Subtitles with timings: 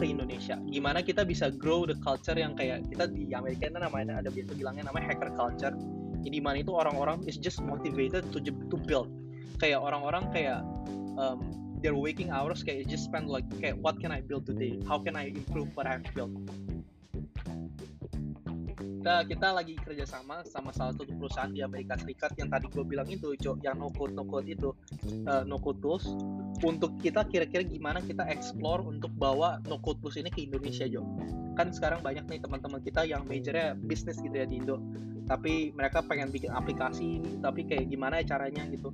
[0.00, 0.56] ke Indonesia.
[0.72, 4.56] Gimana kita bisa grow the culture yang kayak kita di Amerika itu namanya ada biasa
[4.56, 5.76] bilangnya namanya hacker culture.
[6.24, 9.12] Jadi mana itu orang-orang is just motivated to to build.
[9.60, 10.64] Kayak orang-orang kayak
[11.20, 11.44] um,
[11.84, 14.80] their waking hours kayak just spend like kayak what can I build today?
[14.88, 16.32] How can I improve what I've built?
[19.00, 23.08] Kita kita lagi kerjasama sama salah satu perusahaan di Amerika Serikat yang tadi gue bilang
[23.08, 24.76] itu cok yang no code no code itu.
[25.24, 26.04] Uh, no code tools.
[26.60, 31.00] Untuk kita kira-kira gimana kita explore untuk bawa no code tools ini ke Indonesia Jo
[31.56, 34.76] kan sekarang banyak nih teman-teman kita yang majornya bisnis gitu ya di Indo.
[35.24, 38.92] Tapi mereka pengen bikin aplikasi tapi kayak gimana ya caranya gitu.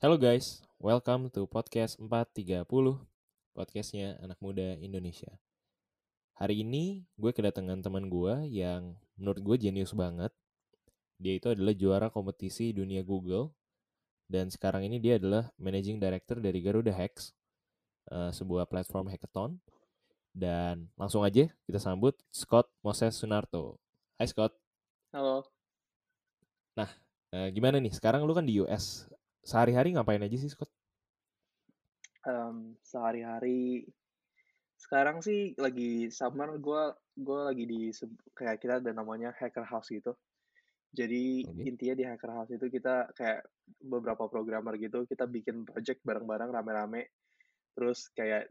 [0.00, 3.09] Halo guys, welcome to podcast 430
[3.52, 5.30] podcastnya anak muda Indonesia.
[6.40, 10.32] Hari ini gue kedatangan teman gue yang menurut gue jenius banget.
[11.20, 13.52] Dia itu adalah juara kompetisi dunia Google
[14.30, 17.34] dan sekarang ini dia adalah managing director dari Garuda Hacks,
[18.14, 19.58] uh, sebuah platform hackathon.
[20.30, 23.82] Dan langsung aja kita sambut Scott Moses Sunarto.
[24.16, 24.54] Hai Scott.
[25.10, 25.42] Halo.
[26.78, 26.86] Nah,
[27.34, 27.90] uh, gimana nih?
[27.90, 29.10] Sekarang lu kan di US.
[29.42, 30.70] Sehari-hari ngapain aja sih Scott?
[32.26, 33.84] Um, sehari-hari.
[34.80, 36.82] Sekarang sih lagi summer gue
[37.20, 37.92] gue lagi di
[38.32, 40.16] kayak kita ada namanya hacker house gitu.
[40.90, 43.46] Jadi intinya di hacker house itu kita kayak
[43.78, 47.12] beberapa programmer gitu kita bikin project bareng-bareng rame-rame.
[47.76, 48.50] Terus kayak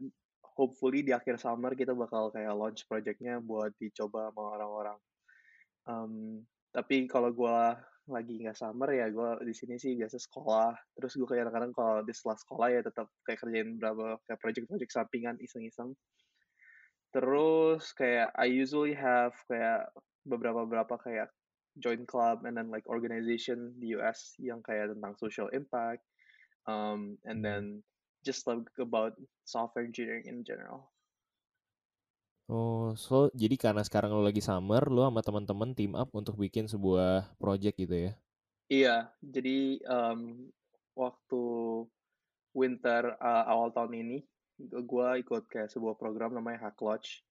[0.56, 4.98] hopefully di akhir summer kita bakal kayak launch projectnya buat dicoba sama orang-orang.
[5.84, 6.14] Um,
[6.70, 7.58] tapi kalau gue
[8.10, 10.74] lagi nggak summer ya gue di sini sih biasa sekolah.
[10.98, 14.92] Terus gue kayak kadang-kadang kalau di setelah sekolah ya tetap kayak kerjain berapa kayak project-project
[14.92, 15.94] sampingan iseng-iseng.
[17.10, 19.90] Terus kayak I usually have kayak
[20.26, 21.30] beberapa beberapa kayak
[21.78, 26.02] join club and then like organization di US yang kayak tentang social impact
[26.66, 27.46] um, and hmm.
[27.46, 27.62] then
[28.26, 29.14] just like about
[29.46, 30.90] software engineering in general
[32.50, 36.66] Oh, so jadi karena sekarang lo lagi summer, lo sama teman-teman team up untuk bikin
[36.66, 38.12] sebuah project gitu ya?
[38.66, 40.50] Iya, jadi um,
[40.98, 41.42] waktu
[42.50, 44.18] winter uh, awal tahun ini,
[44.66, 47.22] gue ikut kayak sebuah program namanya Hack Lodge.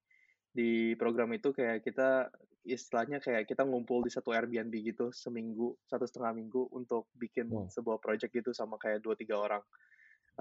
[0.56, 2.32] Di program itu kayak kita
[2.64, 7.68] istilahnya kayak kita ngumpul di satu Airbnb gitu seminggu, satu setengah minggu untuk bikin wow.
[7.68, 9.64] sebuah project gitu sama kayak dua tiga orang.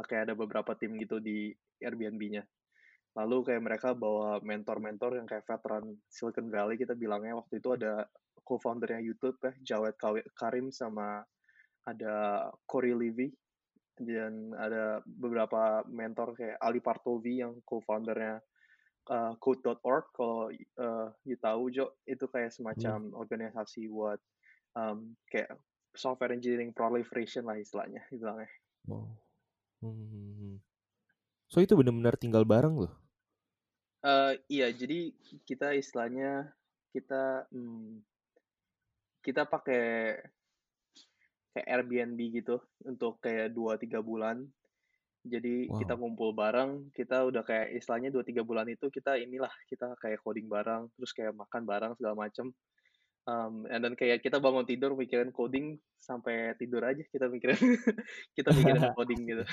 [0.06, 1.50] Kayak ada beberapa tim gitu di
[1.82, 2.46] Airbnb-nya
[3.18, 8.06] lalu kayak mereka bawa mentor-mentor yang kayak veteran Silicon Valley kita bilangnya waktu itu ada
[8.46, 9.98] co-foundernya YouTube ya Jawed
[10.38, 11.26] Karim sama
[11.82, 13.34] ada Corey Levy
[13.98, 18.38] dan ada beberapa mentor kayak Ali Partovi yang co-foundernya
[19.10, 23.18] uh, Code.org kalau uh, you tahu Jo itu kayak semacam hmm.
[23.18, 24.22] organisasi buat
[24.78, 25.50] um, kayak
[25.98, 28.50] software engineering proliferation lah istilahnya bilangnya.
[28.86, 29.10] Wow.
[29.82, 29.90] Hmm.
[29.90, 30.56] hmm, hmm, hmm.
[31.48, 33.07] So itu benar-benar tinggal bareng loh?
[33.98, 35.10] Uh, iya, jadi
[35.42, 36.54] kita istilahnya
[36.94, 37.98] kita hmm,
[39.26, 40.14] kita pakai
[41.52, 44.46] kayak Airbnb gitu untuk kayak dua tiga bulan.
[45.26, 45.82] Jadi wow.
[45.82, 50.22] kita ngumpul bareng, kita udah kayak istilahnya dua tiga bulan itu kita inilah kita kayak
[50.22, 52.54] coding bareng, terus kayak makan bareng segala macem.
[53.28, 57.60] Um, and then kayak kita bangun tidur mikirin coding sampai tidur aja kita mikirin
[58.38, 59.44] kita mikirin coding gitu.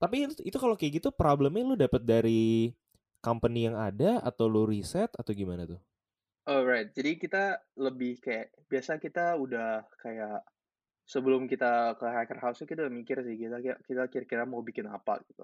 [0.00, 2.72] Tapi itu, itu kalau kayak gitu problemnya lu dapet dari
[3.26, 5.82] company yang ada atau lo riset atau gimana tuh?
[6.46, 10.46] Alright, jadi kita lebih kayak biasa kita udah kayak
[11.02, 15.18] sebelum kita ke hacker house kita udah mikir sih kita kita kira-kira mau bikin apa
[15.26, 15.42] gitu.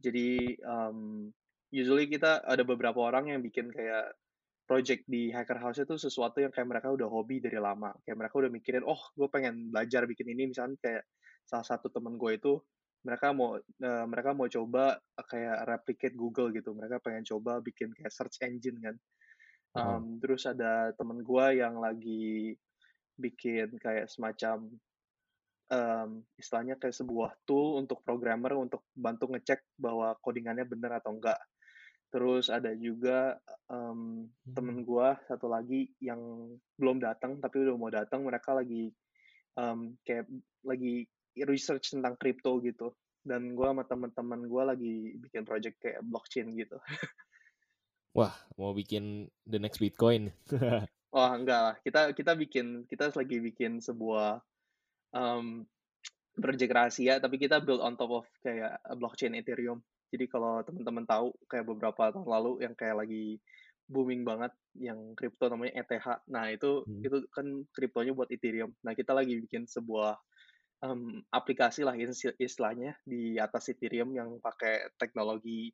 [0.00, 1.28] Jadi um,
[1.68, 4.16] usually kita ada beberapa orang yang bikin kayak
[4.64, 7.92] project di hacker house itu sesuatu yang kayak mereka udah hobi dari lama.
[8.00, 11.04] Kayak mereka udah mikirin, oh gue pengen belajar bikin ini misalnya kayak
[11.44, 12.56] salah satu temen gue itu
[13.02, 16.70] mereka mau uh, mereka mau coba kayak replicate Google gitu.
[16.74, 18.96] Mereka pengen coba bikin kayak search engine kan.
[19.72, 20.00] Um, oh.
[20.22, 22.54] Terus ada temen gue yang lagi
[23.18, 24.70] bikin kayak semacam
[25.72, 31.40] um, istilahnya kayak sebuah tool untuk programmer untuk bantu ngecek bahwa codingannya benar atau enggak.
[32.12, 33.40] Terus ada juga
[33.72, 36.20] um, temen gue satu lagi yang
[36.76, 38.20] belum datang tapi udah mau datang.
[38.22, 38.92] Mereka lagi
[39.56, 40.28] um, kayak
[40.62, 41.08] lagi
[41.48, 42.92] research tentang crypto gitu
[43.22, 46.76] dan gue sama teman-teman gue lagi bikin project kayak blockchain gitu
[48.18, 50.34] wah mau bikin the next bitcoin
[51.14, 54.42] wah enggak lah kita kita bikin kita lagi bikin sebuah
[55.14, 55.64] um,
[56.34, 59.80] project rahasia tapi kita build on top of kayak blockchain ethereum
[60.12, 63.40] jadi kalau teman-teman tahu kayak beberapa tahun lalu yang kayak lagi
[63.88, 66.06] booming banget yang crypto namanya ETH.
[66.32, 67.02] Nah, itu hmm.
[67.04, 67.46] itu kan
[67.76, 68.72] kriptonya buat Ethereum.
[68.80, 70.16] Nah, kita lagi bikin sebuah
[70.82, 71.94] um, aplikasi lah
[72.36, 75.70] istilahnya di atas Ethereum yang pakai teknologi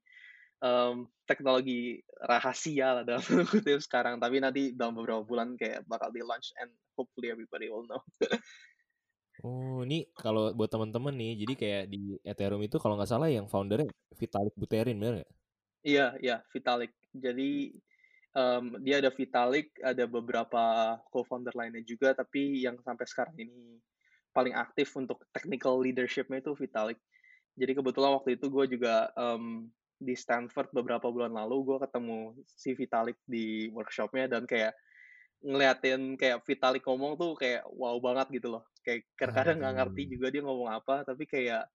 [0.62, 4.20] um, teknologi rahasia lah dalam kutip sekarang.
[4.20, 8.02] Tapi nanti dalam beberapa bulan kayak bakal di launch and hopefully everybody will know.
[9.46, 13.46] oh, ini kalau buat teman-teman nih, jadi kayak di Ethereum itu kalau nggak salah yang
[13.48, 15.32] foundernya Vitalik Buterin, bener nggak?
[15.86, 16.92] Iya, iya, Vitalik.
[17.14, 17.72] Jadi
[18.34, 23.78] um, dia ada Vitalik, ada beberapa co-founder lainnya juga, tapi yang sampai sekarang ini
[24.38, 26.98] paling aktif untuk technical leadership-nya itu Vitalik.
[27.58, 29.66] Jadi kebetulan waktu itu gue juga um,
[29.98, 34.78] di Stanford beberapa bulan lalu gue ketemu si Vitalik di workshopnya dan kayak
[35.42, 38.62] ngeliatin kayak Vitalik ngomong tuh kayak wow banget gitu loh.
[38.86, 41.66] Kayak kadang nggak ngerti juga dia ngomong apa, tapi kayak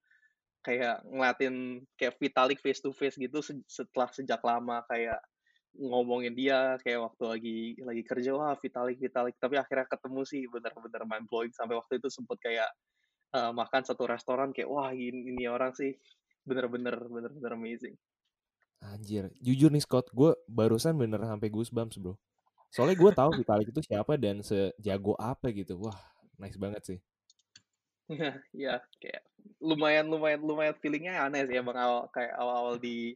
[0.64, 5.20] kayak ngeliatin kayak Vitalik face to face gitu setelah sejak lama kayak
[5.74, 9.36] ngomongin dia kayak waktu lagi lagi kerja wah Vitalik Vitalik.
[9.42, 12.70] Tapi akhirnya ketemu sih bener-bener mind blowing sampai waktu itu sempet kayak
[13.34, 15.98] uh, makan satu restoran kayak wah ini, ini orang sih.
[16.46, 17.96] Bener-bener bener-bener amazing.
[18.84, 22.20] Anjir jujur nih Scott gue barusan bener sampai goosebumps bro.
[22.74, 25.80] Soalnya gue tahu Vitalik itu siapa dan sejago apa gitu.
[25.80, 25.98] Wah
[26.38, 27.00] nice banget sih.
[28.12, 29.24] Ya ya kayak
[29.64, 33.16] lumayan lumayan lumayan feelingnya aneh sih emang awal kayak awal-awal di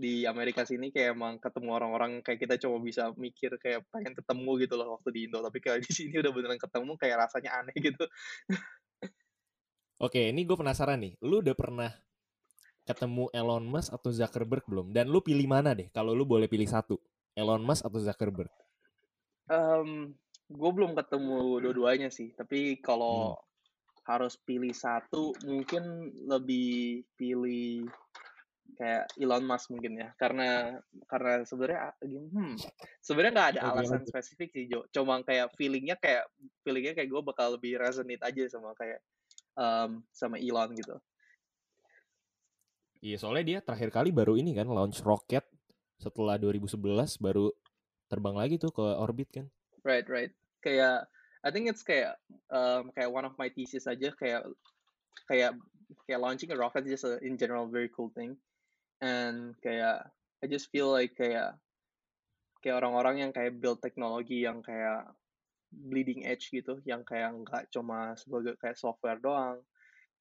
[0.00, 4.50] di Amerika sini kayak emang ketemu orang-orang kayak kita cuma bisa mikir kayak pengen ketemu
[4.64, 7.76] gitu loh waktu di Indo tapi kayak di sini udah beneran ketemu kayak rasanya aneh
[7.92, 8.04] gitu.
[10.00, 11.12] Oke, ini gue penasaran nih.
[11.20, 11.92] Lu udah pernah
[12.88, 14.96] ketemu Elon Musk atau Zuckerberg belum?
[14.96, 16.96] Dan lu pilih mana deh kalau lu boleh pilih satu?
[17.36, 18.48] Elon Musk atau Zuckerberg?
[19.52, 20.16] Um,
[20.48, 22.32] gue belum ketemu dua-duanya sih.
[22.32, 23.44] Tapi kalau hmm.
[24.08, 27.84] harus pilih satu, mungkin lebih pilih
[28.76, 30.78] kayak Elon Musk mungkin ya karena
[31.08, 32.54] karena sebenarnya hmm,
[33.00, 34.86] sebenarnya nggak ada alasan spesifik sih Jo.
[34.92, 36.26] Cuma kayak feelingnya kayak
[36.62, 39.00] feelingnya kayak gue bakal lebih resonate aja sama kayak
[39.56, 40.96] um, sama Elon gitu.
[43.00, 45.44] Iya soalnya dia terakhir kali baru ini kan launch rocket
[45.96, 46.76] setelah 2011
[47.20, 47.48] baru
[48.08, 49.46] terbang lagi tuh ke orbit kan.
[49.86, 50.32] Right right.
[50.60, 51.08] Kayak
[51.40, 52.20] I think it's kayak
[52.52, 54.44] um, kayak one of my thesis aja kayak
[55.24, 55.56] kayak
[56.06, 58.36] kayak launching a rocket is just a, in general very cool thing
[59.00, 60.08] and kayak
[60.42, 61.56] I just feel like kayak
[62.60, 65.08] kayak orang-orang yang kayak build teknologi yang kayak
[65.70, 69.62] bleeding edge gitu yang kayak nggak cuma sebagai kayak software doang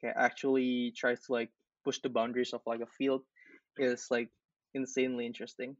[0.01, 1.51] kayak actually tries to like
[1.83, 3.23] push the boundaries of like a field
[3.79, 4.29] is like
[4.75, 5.75] insanely interesting.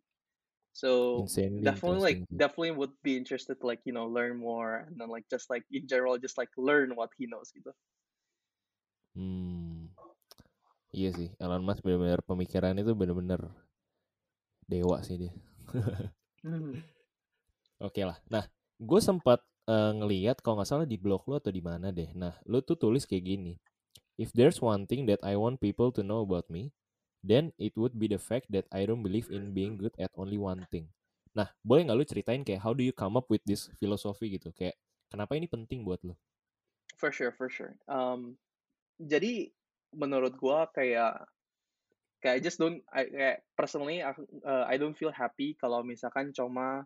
[0.74, 4.96] So insanely definitely like definitely would be interested to like you know learn more and
[5.00, 7.72] then like just like in general just like learn what he knows gitu.
[9.16, 9.49] Hmm
[10.90, 13.46] Iya sih, Elon Musk benar-benar pemikiran itu benar-benar
[14.66, 15.34] dewa sih dia.
[16.46, 16.82] hmm.
[17.80, 18.18] Oke lah.
[18.26, 18.50] Nah,
[18.82, 19.40] gue sempat
[19.70, 22.10] uh, ngeliat kalau nggak salah di blog lo atau di mana deh.
[22.18, 23.54] Nah, lo tuh tulis kayak gini.
[24.20, 26.74] If there's one thing that I want people to know about me,
[27.22, 30.42] then it would be the fact that I don't believe in being good at only
[30.42, 30.90] one thing.
[31.38, 34.50] Nah, boleh nggak lo ceritain kayak how do you come up with this philosophy gitu?
[34.52, 34.76] Kayak
[35.08, 36.18] kenapa ini penting buat lo?
[37.00, 37.80] For sure, for sure.
[37.88, 38.36] Um,
[39.00, 39.56] jadi
[39.94, 41.26] menurut gue kayak
[42.20, 46.84] kayak I just don't I, kayak personally uh, I don't feel happy kalau misalkan cuma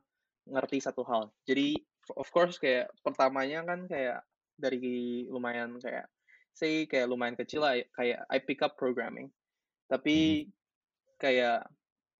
[0.48, 1.34] ngerti satu hal.
[1.48, 1.76] Jadi
[2.14, 4.22] of course kayak pertamanya kan kayak
[4.60, 6.06] dari lumayan kayak
[6.54, 9.34] say kayak lumayan kecil lah kayak I pick up programming.
[9.90, 10.52] Tapi hmm.
[11.18, 11.66] kayak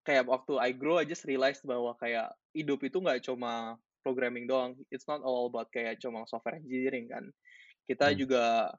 [0.04, 4.76] kayak waktu I grow I just realized bahwa kayak hidup itu nggak cuma programming doang.
[4.90, 7.24] It's not all about kayak cuma software engineering kan.
[7.86, 8.16] Kita hmm.
[8.18, 8.74] juga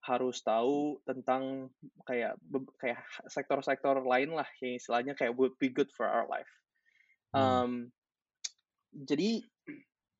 [0.00, 1.68] harus tahu tentang
[2.08, 2.40] kayak
[2.80, 6.48] kayak sektor-sektor lain lah yang istilahnya kayak would be good for our life.
[7.30, 7.94] Um,
[8.90, 9.44] jadi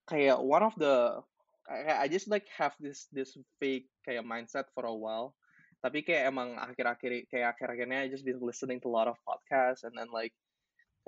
[0.07, 1.19] kayak one of the
[1.67, 5.33] I, I just like have this this fake kayak mindset for a while.
[5.81, 9.81] Tapi kayak emang akhir-akhir kayak akhir-akhirnya I just been listening to a lot of podcasts
[9.89, 10.37] and then like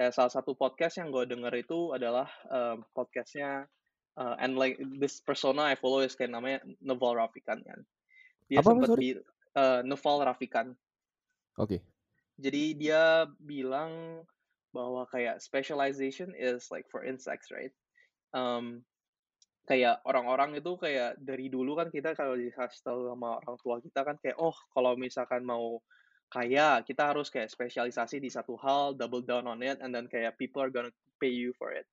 [0.00, 3.68] kayak salah satu podcast yang gue denger itu adalah um, podcastnya
[4.16, 7.84] uh, and like this persona I follow is kayak namanya Naval Rafikan kan
[8.52, 9.16] dia Apa, sempat di
[9.56, 10.76] uh, Noval Rafikan.
[11.56, 11.80] Oke.
[11.80, 11.80] Okay.
[12.36, 14.20] Jadi dia bilang
[14.76, 17.72] bahwa kayak specialization is like for insects, right?
[18.36, 18.84] Um,
[19.64, 24.00] kayak orang-orang itu kayak dari dulu kan kita kalau dikasih tahu sama orang tua kita
[24.04, 25.80] kan kayak oh kalau misalkan mau
[26.32, 30.36] kaya kita harus kayak spesialisasi di satu hal, double down on it, and then kayak
[30.36, 31.88] people are gonna pay you for it.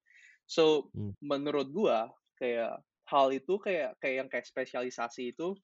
[0.47, 1.15] So hmm.
[1.23, 2.79] menurut gua kayak
[3.11, 5.59] hal itu kayak kayak yang kayak spesialisasi itu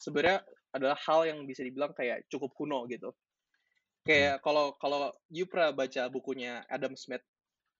[0.00, 0.42] sebenarnya
[0.72, 3.12] adalah hal yang bisa dibilang kayak cukup kuno gitu.
[4.06, 4.40] Kayak hmm.
[4.40, 7.22] kalau kalau you pernah baca bukunya Adam Smith,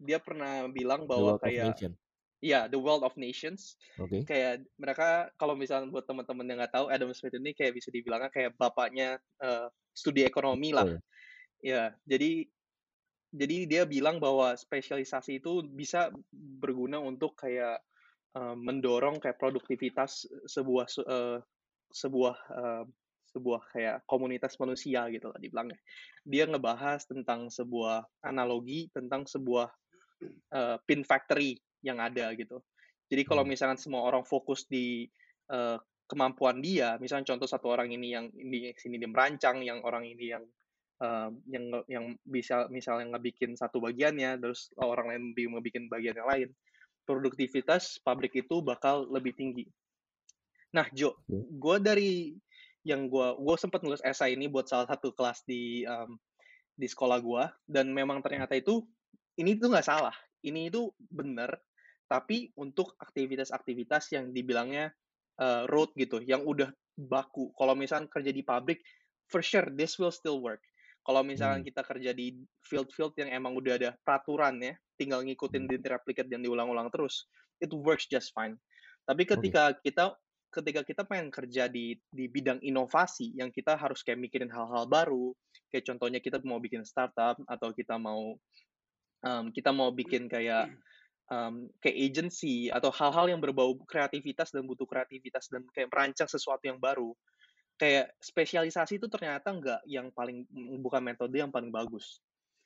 [0.01, 1.81] dia pernah bilang bahwa kayak
[2.45, 3.77] Iya, The Wealth of Nations.
[3.99, 4.29] Oke.
[4.29, 8.31] Kayak mereka kalau misalnya buat teman-teman yang nggak tahu Adam Smith ini kayak bisa dibilangnya
[8.33, 10.87] kayak bapaknya, eee, studi ekonomi lah.
[10.87, 11.01] ya?
[11.63, 12.49] Ya, jadi
[13.31, 17.79] jadi dia bilang bahwa spesialisasi itu bisa berguna untuk kayak,
[18.35, 21.39] eee, mendorong kayak produktivitas sebuah se eee,
[21.93, 22.85] sebuah, eee,
[23.31, 25.79] sebuah kayak komunitas manusia gitu lah dibilangnya.
[26.27, 29.71] Dia ngebahas tentang sebuah analogi tentang sebuah,
[30.53, 32.61] eee, pin factory yang ada gitu.
[33.11, 33.49] Jadi kalau Hmm.
[33.49, 35.09] misalkan semua orang fokus di,
[35.51, 35.79] eee,
[36.11, 40.27] kemampuan dia, misalnya contoh satu orang ini yang di sini dia merancang, yang orang ini
[40.35, 40.45] yang,
[41.03, 46.29] eee, yang yang bisa misalnya ngebikin satu bagiannya, terus orang lain bi ngebikin bagian yang
[46.31, 46.49] lain,
[47.09, 49.67] produktivitas pabrik itu bakal lebih tinggi.
[50.75, 51.51] Nah, Jo, Oke.
[51.51, 52.11] gue dari
[52.87, 56.15] yang gue gue sempet nulis esai ini buat salah satu kelas di, mmm,
[56.79, 58.87] di sekolah gue, dan memang ternyata itu,
[59.41, 60.15] ini tuh nggak salah,
[60.47, 61.51] ini itu bener,
[62.11, 64.93] tapi untuk aktivitas-aktivitas yang dibilangnya,
[65.41, 67.53] eee, rote gitu, yang udah baku.
[67.59, 68.83] Kalau misalkan kerja di pabrik,
[69.31, 70.63] for sure this will still work.
[71.07, 71.67] Kalau misalkan Mmm.
[71.67, 72.35] kita kerja di
[72.67, 75.71] field-field yang emang udah ada peraturannya, tinggal ngikutin Hmm.
[75.71, 77.27] di replicate dan diulang-ulang terus,
[77.63, 78.57] it works just fine.
[79.09, 80.17] Tapi ketika kita
[80.51, 85.33] ketika kita pengen kerja di di bidang inovasi, yang kita harus kayak mikirin hal-hal baru,
[85.73, 88.37] kayak contohnya kita mau bikin startup atau kita mau,
[89.25, 90.71] mmm, kita mau bikin kayak,
[91.33, 96.65] mmm, kayak agency atau hal-hal yang berbau kreativitas dan butuh kreativitas dan kayak merancang sesuatu
[96.69, 97.15] yang baru,
[97.81, 100.47] kayak spesialisasi itu ternyata nggak yang paling
[100.83, 102.21] bukan metode yang paling bagus.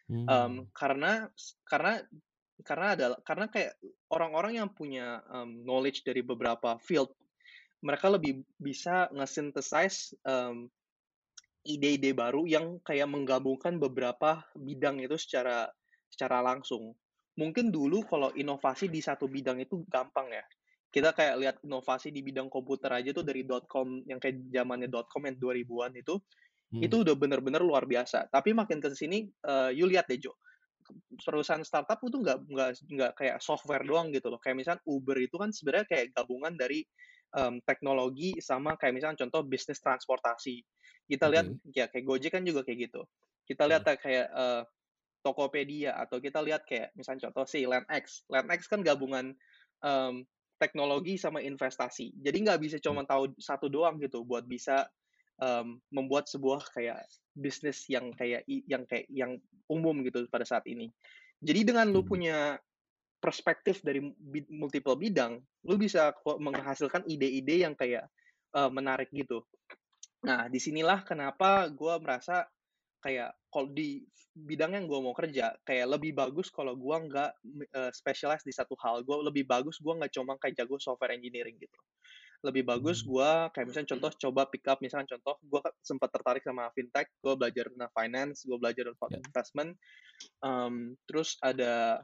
[0.08, 0.28] Mmm.
[0.30, 1.28] Mmm, karena
[1.68, 2.00] karena
[2.64, 3.72] karena adalah karena kayak
[4.12, 7.12] orang-orang yang punya, mmm, knowledge dari beberapa field,
[7.84, 10.72] mereka lebih bisa nge-synthesize, mmm,
[11.64, 15.68] ide-ide baru yang kayak menggabungkan beberapa bidang itu secara
[16.12, 16.92] secara langsung.
[17.40, 20.44] Mungkin dulu kalau inovasi di satu bidang itu gampang ya.
[20.94, 25.26] Kita kayak lihat inovasi di bidang komputer aja tuh dari dotcom yang kayak zamannya dotcom
[25.26, 26.14] yang 2000-an itu,
[26.78, 27.04] itu Mhm.
[27.04, 28.28] udah bener-bener luar biasa.
[28.30, 30.34] Tapi makin ke sini, eee, you lihat deh, Jo,
[31.24, 34.40] perusahaan startup itu nggak nggak nggak kayak software doang gitu loh.
[34.42, 36.84] Kayak misalkan Uber itu kan sebenarnya kayak gabungan dari,
[37.34, 40.62] mmm, teknologi sama kayak misalkan contoh bisnis transportasi.
[41.10, 41.74] Kita lihat Oke.
[41.74, 43.02] ya kayak Gojek kan juga kayak gitu.
[43.48, 43.88] Kita lihat Mhm.
[43.88, 44.62] ya kayak, eee,
[45.24, 48.28] Tokopedia atau kita lihat kayak misalnya contoh si LandX.
[48.28, 49.32] LandX kan gabungan,
[49.80, 50.14] mmm,
[50.60, 52.12] teknologi sama investasi.
[52.20, 52.98] Jadi nggak bisa Iya.
[52.98, 54.84] cuma tahu satu doang gitu buat bisa,
[55.40, 59.40] mmm, membuat sebuah kayak bisnis yang kayak yang kayak yang
[59.72, 60.92] umum gitu pada saat ini.
[61.40, 62.04] Jadi dengan lu Mhm.
[62.04, 62.60] punya
[63.24, 64.04] perspektif dari
[64.52, 68.12] multiple bidang, lu bisa menghasilkan ide-ide yang kayak,
[68.52, 69.48] eee, menarik gitu.
[70.26, 72.46] Nah, di sinilah kenapa gua merasa
[73.04, 74.04] kayak kalau di
[74.36, 77.32] bidang yang gua mau kerja, kayak lebih bagus kalau gua nggak,
[77.74, 79.02] eee, specialize di satu hal.
[79.06, 81.78] Gua lebih bagus gua nggak cuma kayak jago software engineering gitu.
[82.46, 83.08] Lebih bagus Mmm.
[83.08, 87.34] gua kayak misalnya contoh coba pick up misalnya contoh kan sempat tertarik sama fintech, gua
[87.40, 89.18] belajar tentang finance, gua belajar tentang Ya.
[89.20, 89.70] investment,
[90.44, 92.02] mmm, terus ada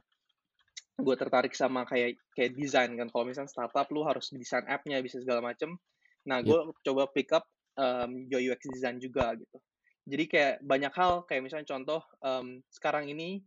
[1.03, 3.07] gua tertarik sama kayak kayak desain kan.
[3.11, 5.75] Kalau misalnya startup lu harus desain app-nya, bisa segala macem.
[6.29, 6.57] Nah, Yap.
[6.57, 7.45] gua coba pick up,
[7.77, 9.57] mmm, UI UX design juga gitu.
[10.09, 13.41] Jadi kayak banyak hal, kayak misalnya contoh, mmm, sekarang ini,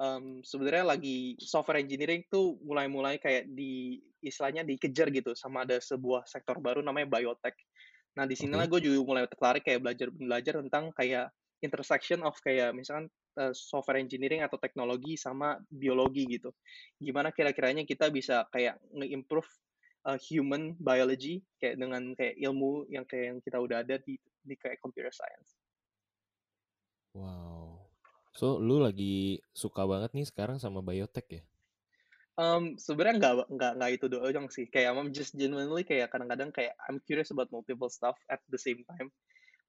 [0.00, 6.24] mmm, sebenarnya lagi software engineering tuh mulai-mulai kayak di istilahnya dikejar gitu sama ada sebuah
[6.28, 7.56] sektor baru namanya biotech.
[8.18, 8.70] Nah, di sinilah Oke.
[8.70, 11.26] gua juga mulai tertarik kayak belajar belajar tentang kayak
[11.64, 13.08] intersection of kayak misalkan,
[13.38, 16.50] eee, software engineering atau teknologi sama biologi gitu.
[17.02, 19.50] Gimana kira-kiranya kita bisa kayak nge-improve,
[20.08, 24.54] eee, human biology kayak dengan kayak ilmu yang kayak yang kita udah ada di di
[24.56, 25.46] kayak computer science.
[27.14, 27.90] Wow.
[28.38, 31.42] So, lu lagi suka banget nih sekarang sama biotech ya?
[32.40, 36.72] Mmm, sebenarnya nggak nggak nggak itu doang sih, kayak I'm just genuinely kayak kadang-kadang kayak
[36.88, 39.10] I'm curious about multiple stuff at the same time.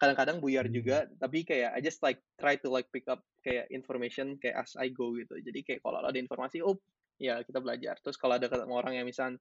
[0.02, 0.74] Kadang-kadang buyar Mmm.
[0.74, 4.74] juga, tapi kayak I just like try to like pick up kayak information kayak as
[4.74, 5.38] I go gitu.
[5.46, 6.82] Jadi kayak kalau ada informasi, oh,
[7.22, 8.02] ya kita belajar.
[8.02, 9.38] Terus kalau ada ketemu orang yang misal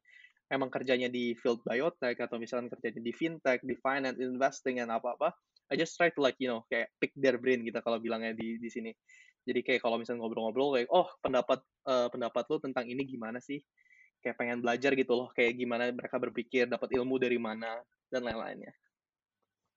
[0.53, 5.33] emang kerjanya di field biotech atau misalkan kerjanya di fintech, di finance, investing, dan apa-apa,
[5.73, 8.59] I just try to like, you know, kayak pick their brain kita kalau bilangnya di
[8.61, 8.93] di sini.
[9.49, 13.61] Jadi kayak kalau misalnya ngobrol-ngobrol kayak, "Oh, pendapat, eee, pendapat lu tentang ini gimana sih?"
[14.25, 17.81] Kayak pengen belajar gitu loh, kayak gimana mereka berpikir, dapat ilmu dari mana,
[18.13, 18.73] dan lain-lainnya.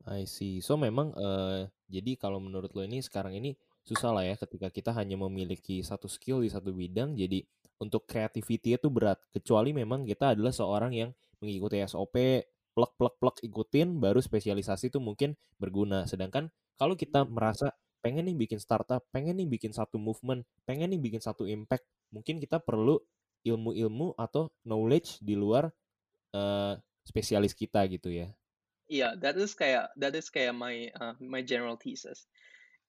[0.04, 0.60] I see.
[0.60, 3.56] So, memang, eee, jadi kalau menurut lo ini sekarang ini
[3.88, 7.40] susah lah ya ketika kita hanya memiliki satu skill di satu bidang, jadi
[7.80, 9.20] untuk creativity itu berat.
[9.32, 11.10] Kecuali memang kita adalah seorang yang
[11.40, 12.44] mengikuti SOP,
[12.76, 16.04] plek plek plek, ikutin, baru spesialisasi itu mungkin berguna.
[16.08, 17.72] Sedangkan kalau kita merasa
[18.04, 22.44] pengen nih bikin startup, pengen nih bikin satu movement, pengen nih bikin satu impact, mungkin
[22.44, 23.00] kita perlu
[23.48, 25.72] ilmu-ilmu atau knowledge di luar
[26.36, 28.32] uh, spesialis kita gitu ya.
[28.92, 32.28] Iya, yeah, that is kayak that is kayak my uh, my general thesis.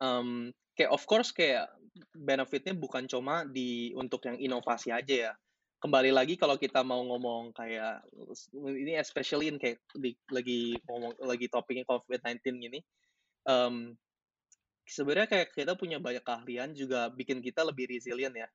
[0.02, 1.70] Um, kayak of course kayak
[2.14, 5.32] benefitnya bukan cuma di untuk yang inovasi aja ya.
[5.78, 8.02] Kembali lagi kalau kita mau ngomong kayak
[8.56, 12.80] ini especially in kayak di, lagi ngomong lagi topiknya COVID-19 gini.
[13.44, 13.94] Um,
[14.88, 18.48] sebenarnya kayak kita punya banyak keahlian juga bikin kita lebih resilient ya.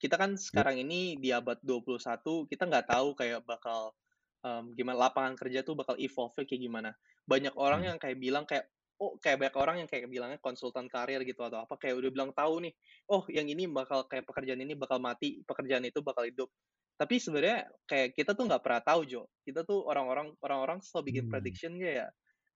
[0.00, 3.92] Kita kan sekarang ini di abad 21 kita nggak tahu kayak bakal
[4.42, 6.90] um, gimana lapangan kerja tuh bakal evolve kayak gimana.
[7.26, 7.88] Banyak orang hmm.
[7.88, 8.66] yang kayak bilang kayak
[9.02, 12.30] oh kayak banyak orang yang kayak bilangnya konsultan karir gitu atau apa kayak udah bilang
[12.30, 12.72] tahu nih
[13.10, 16.46] oh yang ini bakal kayak pekerjaan ini bakal mati pekerjaan itu bakal hidup
[16.94, 21.24] tapi sebenarnya kayak kita tuh nggak pernah tahu Jo kita tuh orang-orang orang-orang selalu bikin
[21.26, 21.32] hmm.
[21.34, 22.06] prediction ya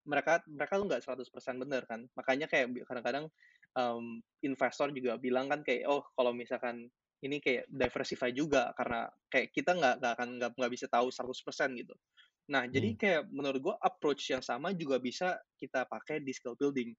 [0.07, 3.27] mereka mereka tuh nggak 100% bener kan makanya kayak kadang-kadang
[3.75, 6.87] um, investor juga bilang kan kayak oh kalau misalkan
[7.25, 11.95] ini kayak diversify juga karena kayak kita nggak nggak akan nggak bisa tahu 100% gitu.
[12.47, 12.73] Nah, hmm.
[12.73, 16.95] jadi kayak menurut gue approach yang sama juga bisa kita pakai di skill building.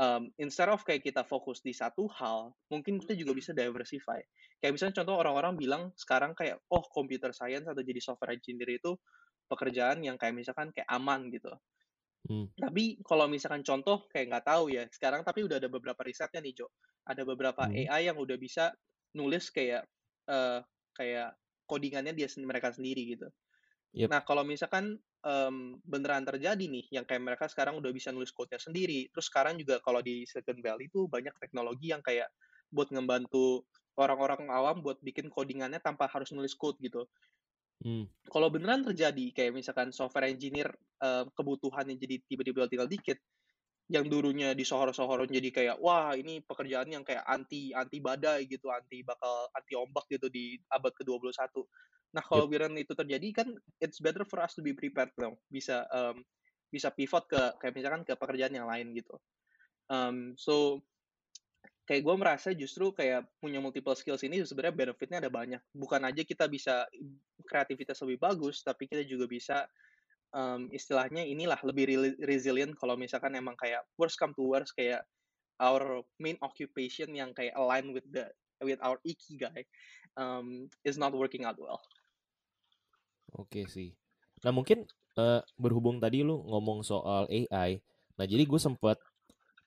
[0.00, 4.18] Um, instead of kayak kita fokus di satu hal, mungkin kita juga bisa diversify.
[4.58, 8.96] Kayak misalnya contoh orang-orang bilang sekarang kayak oh computer science atau jadi software engineer itu
[9.44, 11.52] pekerjaan yang kayak misalkan kayak aman gitu.
[12.28, 12.48] Hmm.
[12.56, 16.64] Tapi kalau misalkan contoh kayak nggak tahu ya sekarang tapi udah ada beberapa risetnya nih
[16.64, 16.66] Jo.
[17.04, 17.88] Ada beberapa hmm.
[17.88, 18.72] AI yang udah bisa
[19.16, 19.86] nulis kayak
[20.30, 20.62] uh,
[20.94, 21.34] kayak
[21.66, 23.28] codingannya dia mereka sendiri gitu.
[23.94, 24.08] Yep.
[24.10, 28.58] Nah kalau misalkan um, beneran terjadi nih, yang kayak mereka sekarang udah bisa nulis code-nya
[28.62, 32.30] sendiri, terus sekarang juga kalau di Silicon Valley itu banyak teknologi yang kayak
[32.70, 33.66] buat ngebantu
[33.98, 37.04] orang-orang awam buat bikin codingannya tanpa harus nulis code gitu.
[37.80, 38.06] Hmm.
[38.28, 40.70] Kalau beneran terjadi kayak misalkan software engineer
[41.02, 43.18] uh, kebutuhannya jadi tiba-tiba tinggal dikit,
[43.90, 48.70] yang dulunya di sohor-sohor jadi kayak wah ini pekerjaan yang kayak anti anti badai gitu,
[48.70, 51.34] anti bakal anti ombak gitu di abad ke-21.
[52.14, 52.70] Nah, kalau yep.
[52.78, 53.48] itu terjadi kan
[53.82, 55.34] it's better for us to be prepared dong.
[55.50, 56.22] Bisa um,
[56.70, 59.18] bisa pivot ke kayak misalkan ke pekerjaan yang lain gitu.
[59.90, 60.86] Um, so
[61.90, 65.58] kayak gue merasa justru kayak punya multiple skills ini sebenarnya benefitnya ada banyak.
[65.74, 66.86] Bukan aja kita bisa
[67.42, 69.66] kreativitas lebih bagus, tapi kita juga bisa
[70.34, 75.02] um, istilahnya inilah lebih resilient kalau misalkan emang kayak worst come to worst kayak
[75.60, 78.24] our main occupation yang kayak align with the
[78.64, 79.64] with our ikigai
[80.16, 81.80] um, is not working out well.
[83.36, 83.94] Oke sih.
[84.42, 84.88] Nah mungkin
[85.20, 87.78] uh, berhubung tadi lu ngomong soal AI,
[88.16, 88.98] nah jadi gue sempat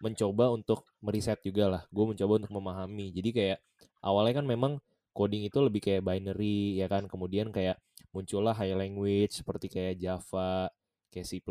[0.03, 1.83] mencoba untuk meriset juga lah.
[1.87, 3.15] Gue mencoba untuk memahami.
[3.15, 3.59] Jadi kayak
[4.03, 4.83] awalnya kan memang
[5.15, 7.07] coding itu lebih kayak binary ya kan.
[7.07, 7.79] Kemudian kayak
[8.13, 10.69] muncullah high language seperti kayak Java,
[11.09, 11.41] kayak C++,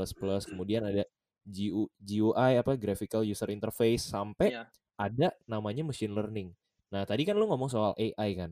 [0.46, 1.02] kemudian ada
[1.42, 4.66] GU, GUI apa graphical user interface sampai yeah.
[4.94, 6.54] ada namanya machine learning.
[6.94, 8.50] Nah, tadi kan lu ngomong soal AI kan.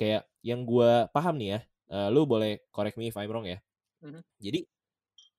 [0.00, 1.60] Kayak yang gue paham nih ya,
[1.92, 3.60] uh, lu boleh correct me if I'm wrong ya.
[4.00, 4.22] Mm-hmm.
[4.40, 4.60] Jadi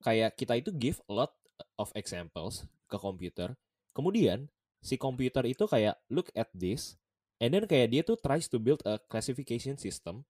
[0.02, 1.32] kayak kita itu give a lot
[1.74, 3.58] of examples ke komputer.
[3.90, 4.46] Kemudian
[4.78, 6.98] si komputer itu kayak look at this
[7.42, 10.22] and then kayak dia tuh tries to build a classification system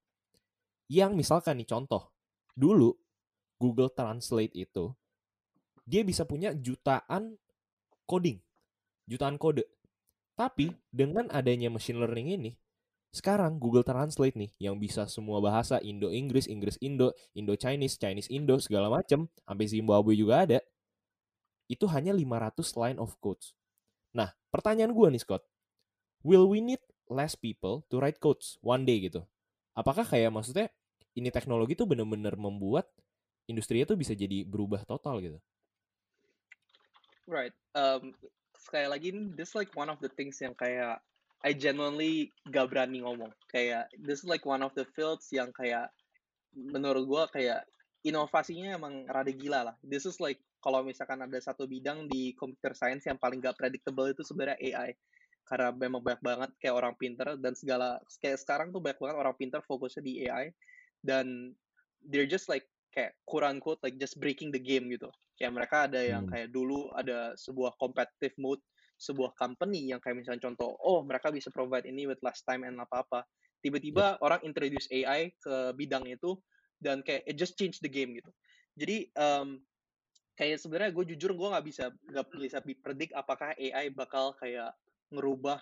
[0.92, 2.12] yang misalkan nih contoh,
[2.52, 2.92] dulu
[3.57, 4.92] Google Translate itu
[5.88, 7.40] dia bisa punya jutaan
[8.05, 8.37] coding,
[9.09, 9.64] jutaan kode.
[10.37, 12.52] Tapi dengan adanya machine learning ini,
[13.09, 18.28] sekarang Google Translate nih yang bisa semua bahasa Indo Inggris, Inggris Indo, Indo Chinese, Chinese
[18.28, 20.61] Indo segala macam, sampai Zimbabwe juga ada.
[21.72, 23.57] Itu hanya 500 line of codes.
[24.12, 25.44] Nah, pertanyaan gue nih Scott,
[26.20, 29.24] will we need less people to write codes one day gitu?
[29.72, 30.68] Apakah kayak maksudnya
[31.16, 32.88] ini teknologi tuh bener-bener membuat
[33.51, 35.38] industri itu bisa jadi berubah total gitu.
[37.29, 37.55] Right.
[37.77, 38.16] Um,
[38.57, 40.98] sekali lagi this is like one of the things yang kayak
[41.42, 43.35] I genuinely gak berani ngomong.
[43.51, 45.90] Kayak this is like one of the fields yang kayak
[46.55, 47.66] menurut gue kayak
[48.07, 49.77] inovasinya emang rada gila lah.
[49.83, 54.07] This is like kalau misalkan ada satu bidang di computer science yang paling gak predictable
[54.07, 54.94] itu sebenarnya AI.
[55.42, 59.35] Karena memang banyak banget kayak orang pinter dan segala kayak sekarang tuh banyak banget orang
[59.35, 60.55] pinter fokusnya di AI
[61.03, 61.55] dan
[62.09, 65.11] they're just like kayak quote unquote like just breaking the game gitu.
[65.38, 66.33] Kayak mereka ada yang hmm.
[66.33, 68.62] kayak dulu ada sebuah competitive mode
[69.03, 72.79] sebuah company yang kayak misalnya contoh, oh mereka bisa provide ini with last time and
[72.79, 73.27] apa-apa.
[73.59, 74.23] Tiba-tiba yeah.
[74.23, 76.38] orang introduce AI ke bidang itu
[76.79, 78.31] dan kayak it just change the game gitu.
[78.79, 79.59] Jadi um,
[80.38, 84.71] kayak sebenarnya gue jujur gue nggak bisa nggak bisa predict apakah AI bakal kayak
[85.11, 85.59] ngerubah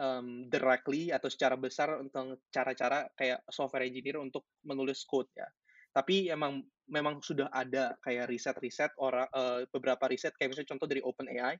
[0.00, 5.46] um, directly atau secara besar untuk cara-cara kayak software engineer untuk menulis code ya.
[5.92, 11.02] Tapi emang memang sudah ada kayak riset-riset orang uh, beberapa riset kayak misalnya contoh dari
[11.04, 11.54] OpenAI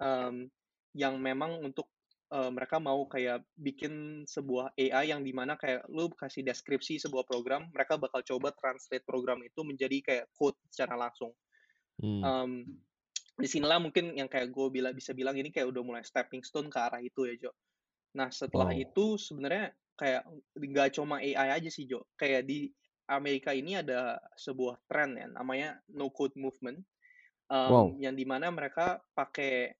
[0.00, 0.46] um,
[0.94, 1.90] yang memang untuk
[2.30, 7.26] eee, mereka mau kayak bikin sebuah AI yang di mana kayak lu kasih deskripsi sebuah
[7.26, 11.34] program, mereka bakal coba translate program itu menjadi kayak code secara langsung.
[11.98, 12.22] Mmm.
[12.22, 12.62] Mmm,
[13.38, 16.70] di sinilah mungkin yang kayak gue bila bisa bilang ini kayak udah mulai stepping stone
[16.70, 17.50] ke arah itu ya, Jo.
[18.18, 18.78] Nah, setelah Wow.
[18.78, 20.22] itu sebenarnya kayak
[20.58, 22.06] nggak cuma AI aja sih, Jo.
[22.18, 22.70] Kayak di
[23.10, 26.82] Amerika ini ada sebuah tren ya, namanya no code movement,
[27.66, 27.96] Wow.
[27.96, 29.74] mmm, yang di mana mereka pakai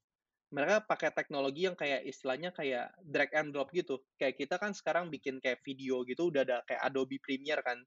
[0.55, 4.01] mereka pakai teknologi yang kayak istilahnya kayak drag and drop gitu.
[4.21, 7.83] Kayak kita kan sekarang bikin kayak video gitu udah ada kayak Adobe Premiere kan,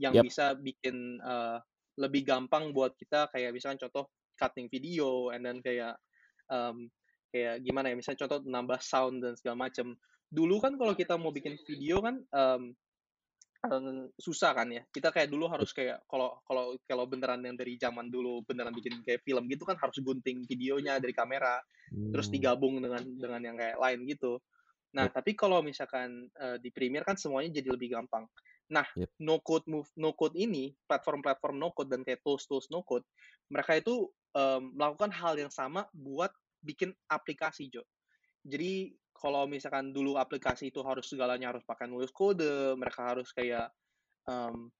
[0.00, 0.24] yang Yap.
[0.24, 1.58] bisa bikin, eee,
[2.00, 5.98] lebih gampang buat kita kayak misalkan contoh cutting video and then kayak,
[6.50, 6.88] mmm,
[7.34, 9.96] kayak gimana ya, misalnya contoh nambah sound dan segala macam.
[10.32, 12.64] Dulu kan kalau kita mau bikin video kan, mmm,
[13.68, 14.82] eee, susah kan ya.
[14.90, 19.02] Kita kayak dulu harus kayak kalau kalau kalau beneran yang dari zaman dulu beneran bikin
[19.06, 21.60] kayak film gitu kan harus gunting videonya dari kamera,
[22.12, 22.32] terus Mmm.
[22.32, 24.40] digabung dengan dengan yang kayak lain gitu.
[24.96, 25.12] Nah, Yap.
[25.12, 28.26] tapi kalau misalkan, eee, di Premiere kan semuanya jadi lebih gampang.
[28.74, 29.10] Nah, Yap.
[29.22, 33.04] no code move no code ini, platform-platform no code dan kayak tools-tools no code,
[33.52, 36.32] mereka itu, mmm, melakukan hal yang sama buat
[36.64, 37.84] bikin aplikasi, Jo.
[38.46, 43.72] Jadi kalau misalkan dulu aplikasi itu harus segalanya harus pakai nulis kode, mereka harus kayak,
[44.28, 44.70] mmm,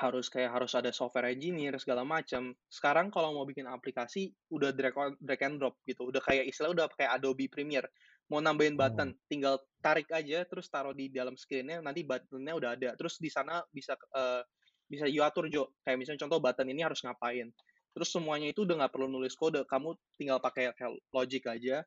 [0.00, 2.54] harus kayak harus ada software engineer segala macam.
[2.70, 6.86] Sekarang kalau mau bikin aplikasi udah drag drag and drop gitu, udah kayak istilah udah
[6.96, 7.90] kayak Adobe Premiere.
[8.32, 12.90] Mau nambahin button, tinggal tarik aja terus taruh di dalam screen-nya, nanti button-nya udah ada.
[12.96, 14.42] Terus di sana bisa, eee,
[14.88, 15.74] bisa you atur, Jo.
[15.84, 17.50] Kayak misalnya contoh button ini harus ngapain.
[17.96, 20.70] Terus semuanya itu udah nggak perlu nulis kode, kamu tinggal pakai
[21.14, 21.82] logic aja,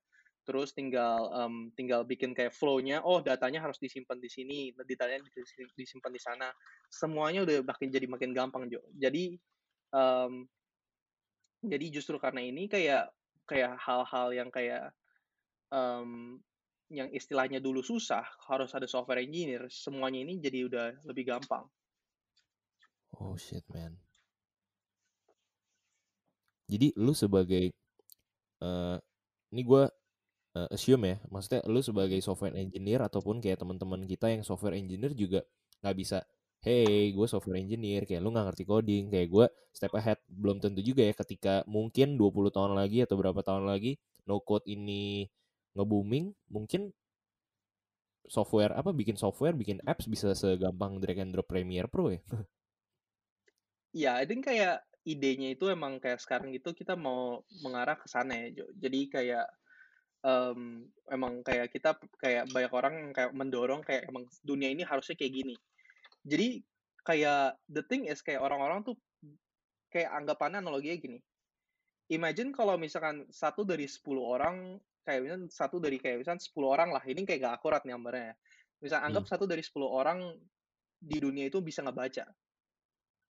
[0.48, 6.12] terus tinggal, mmm, tinggal bikin kayak flow-nya, oh datanya harus disimpan di sini, disi disimpan
[6.12, 6.48] di sana.
[6.92, 8.84] Semuanya udah makin jadi makin gampang, Jo.
[9.00, 9.38] Jadi,
[9.96, 10.50] mmm
[11.64, 13.16] jadi justru karena ini kayak
[13.48, 14.92] kayak hal-hal yang kayak,
[15.74, 16.40] mmm,
[16.94, 21.68] yang istilahnya dulu susah, harus ada software engineer, semuanya ini jadi udah lebih gampang.
[23.12, 24.03] Oh shit man.
[26.72, 27.76] Jadi lu sebagai,
[28.64, 28.98] eee,
[29.54, 29.84] ini gue,
[30.58, 35.14] eee, assume ya, maksudnya lu sebagai software engineer ataupun kayak teman-teman kita yang software engineer
[35.18, 35.42] juga
[35.84, 36.20] nggak bisa,
[36.64, 39.46] "Hey, gue software engineer," kayak lu nggak ngerti coding, kayak gue
[39.76, 40.20] step ahead.
[40.30, 43.98] Belum tentu juga ya ketika mungkin 20 tahun lagi atau berapa tahun lagi
[44.30, 45.28] no code ini
[45.78, 46.94] nge-booming, mungkin
[48.36, 52.20] software apa, bikin software, bikin apps bisa segampang drag and drop Premiere Pro ya?
[53.94, 58.36] Iya, I think kayak idenya itu emang kayak sekarang itu kita mau mengarah ke sana
[58.48, 58.66] ya, Jo.
[58.76, 59.48] Jadi kayak,
[60.24, 65.16] mmm, emang kayak kita kayak banyak orang yang kayak mendorong kayak emang dunia ini harusnya
[65.20, 65.56] kayak gini.
[66.24, 66.64] Jadi
[67.04, 68.96] kayak the thing is kayak orang-orang tuh
[69.92, 71.20] kayak anggapannya analoginya gini,
[72.10, 76.90] imagine kalau misalkan 1 dari 10 orang, kayak misalkan 1 dari kayak misalkan 10 orang
[76.96, 78.36] lah, ini kayak nggak akurat nih gambarnya ya.
[78.84, 80.20] Misal anggap 1 dari 10 orang
[81.00, 82.26] di dunia itu bisa ngebaca.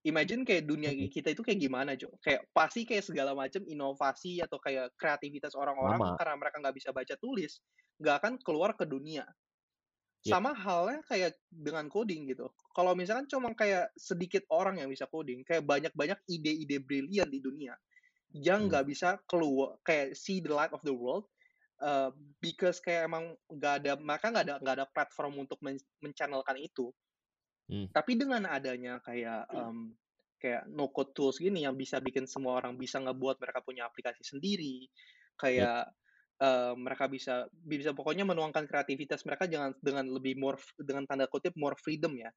[0.04, 2.12] Imagine kayak dunia kita itu kayak gimana, Jo.
[2.20, 7.16] Kayak pasti kayak segala macam inovasi atau kayak kreativitas orang-orang karena mereka nggak bisa baca
[7.16, 7.64] tulis,
[8.04, 9.24] nggak akan keluar ke dunia.
[10.26, 10.40] Yap.
[10.40, 12.48] Sama halnya kayak dengan coding gitu.
[12.72, 17.76] Kalau misalkan cuma kayak sedikit orang yang bisa coding, kayak banyak-banyak ide-ide brilian di dunia
[18.34, 18.74] yang Mmm.
[18.74, 21.28] nggak bisa keluar kayak see the light of the world,
[21.84, 22.12] eee,
[22.44, 26.92] because kayak emang nggak ada mereka nggak ada nggak ada platform untuk men men-channel-kan itu.
[27.70, 27.94] Mmm.
[27.96, 29.94] Tapi dengan adanya kayak, mmm,
[30.42, 34.26] kayak no code tools gini yang bisa bikin semua orang bisa ngebuat mereka punya aplikasi
[34.28, 34.90] sendiri,
[35.56, 35.72] Yap.
[35.74, 35.94] kayak,
[36.42, 41.54] eee, mereka bisa bisa pokoknya menuangkan kreativitas mereka jangan dengan lebih more dengan tanda kutip
[41.60, 42.32] "more freedom" ya.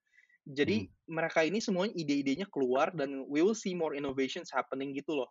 [0.48, 5.30] Jadi mereka ini semuanya ide-idenya keluar dan we will see more innovations happening gitu loh.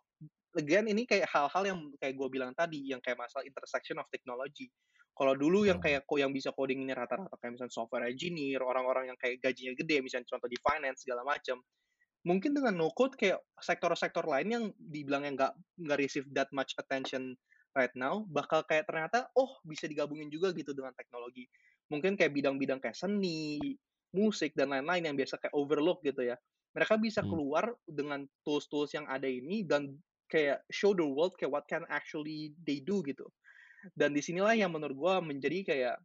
[0.56, 4.72] Again ini kayak hal-hal yang kayak gue bilang tadi, yang kayak masalah intersection of technology.
[5.16, 5.84] Kalau dulu yang Oh.
[5.84, 9.72] kayak ko yang bisa coding ini rata-rata kayak misalnya software engineer, orang-orang yang kayak gajinya
[9.76, 11.60] gede, misalnya contoh di finance segala macam.
[12.26, 15.52] Mungkin dengan no code kayak sektor-sektor lain yang dibilangnya nggak
[15.86, 17.38] nggak receive that much attention
[17.78, 21.46] right now, bakal kayak ternyata, oh bisa digabungin juga gitu dengan teknologi.
[21.92, 23.78] Mungkin kayak bidang-bidang kayak seni,
[24.10, 26.36] musik, dan lain-lain yang biasa kayak overlook gitu ya.
[26.74, 27.30] Mereka bisa Mmm.
[27.30, 29.94] keluar dengan tools-tools yang ada ini dan
[30.26, 33.26] kayak show the world kayak what can actually they do gitu.
[33.94, 35.96] Dan di sinilah yang menurut gue menjadi kayak,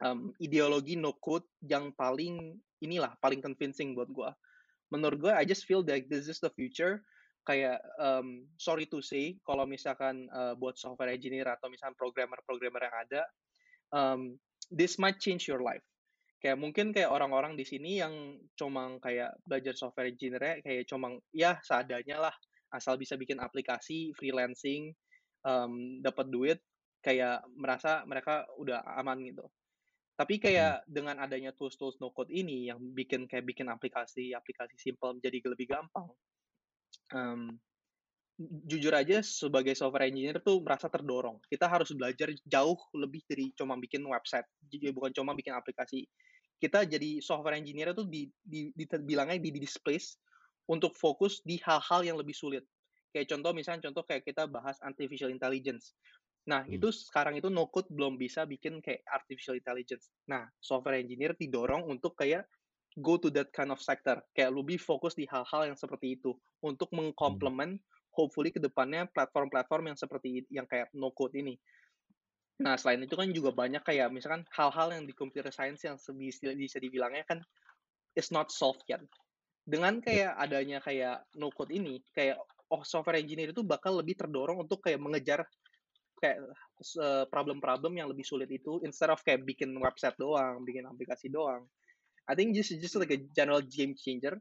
[0.00, 4.30] mmm, ideologi no code yang paling inilah, paling convincing buat gue.
[4.92, 7.04] Menurut gue, I just feel that this is the future.
[7.44, 12.96] Kayak, mmm, sorry to say, kalau misalkan, eee, buat software engineer atau misalkan programmer-programmer yang
[13.04, 13.22] ada,
[13.92, 14.40] mmm,
[14.72, 15.84] this might change your life.
[16.40, 21.56] Kayak mungkin kayak orang-orang di sini yang cuma kayak belajar software engineer-nya kayak cuma ya
[21.64, 22.34] seadanya lah,
[22.74, 24.92] asal bisa bikin aplikasi, freelancing,
[25.46, 26.60] mmm, dapat duit.
[27.04, 29.44] kayak merasa mereka udah aman gitu.
[30.20, 30.44] Tapi Hmm.
[30.44, 35.66] kayak dengan adanya tools-tools no code ini yang bikin kayak bikin aplikasi-aplikasi simpel menjadi lebih
[35.74, 36.08] gampang.
[37.12, 37.60] Mmm,
[38.66, 41.38] jujur aja sebagai software engineer tuh merasa terdorong.
[41.46, 46.02] Kita harus belajar jauh lebih dari cuma bikin website, jadi bukan cuma bikin aplikasi.
[46.58, 50.18] Kita jadi software engineer tuh di di di bilangnya di-displace
[50.70, 52.64] untuk fokus di hal-hal yang lebih sulit.
[53.14, 55.94] Kayak contoh misalnya contoh kayak kita bahas artificial intelligence.
[56.44, 56.84] Nah, Hmm.
[56.84, 60.12] itu sekarang itu no code belum bisa bikin kayak artificial intelligence.
[60.28, 62.44] Nah, software engineer didorong untuk kayak
[63.00, 66.90] go to that kind of sector, kayak lebih fokus di hal-hal yang seperti itu, untuk
[67.26, 67.48] Hmm.
[67.48, 67.80] mengkomplement
[68.14, 71.58] hopefully ke depannya platform-platform yang seperti yang kayak no code ini.
[72.64, 75.96] Nah, selain itu kan juga banyak kayak misalkan hal-hal yang di computer science yang
[76.62, 77.38] bisa dibilangnya kan
[78.20, 79.02] is not solved yet.
[79.64, 80.22] Dengan Yap.
[80.22, 82.36] kayak adanya kayak no code ini, kayak
[82.68, 85.40] oh software engineer itu bakal lebih terdorong untuk kayak mengejar
[86.20, 86.40] kayak
[87.32, 91.64] problem-problem yang lebih sulit itu instead of kayak bikin website doang, bikin aplikasi doang.
[92.28, 94.40] I think is just like a general game changer.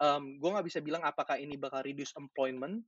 [0.00, 2.84] Mmm, gua nggak bisa bilang apakah ini bakal reduce employment,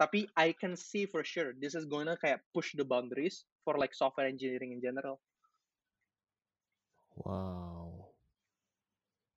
[0.00, 3.92] tapi I can see for sure this is gonna kayak push the boundaries for like
[3.96, 5.20] software engineering in general.
[7.16, 7.81] Wow.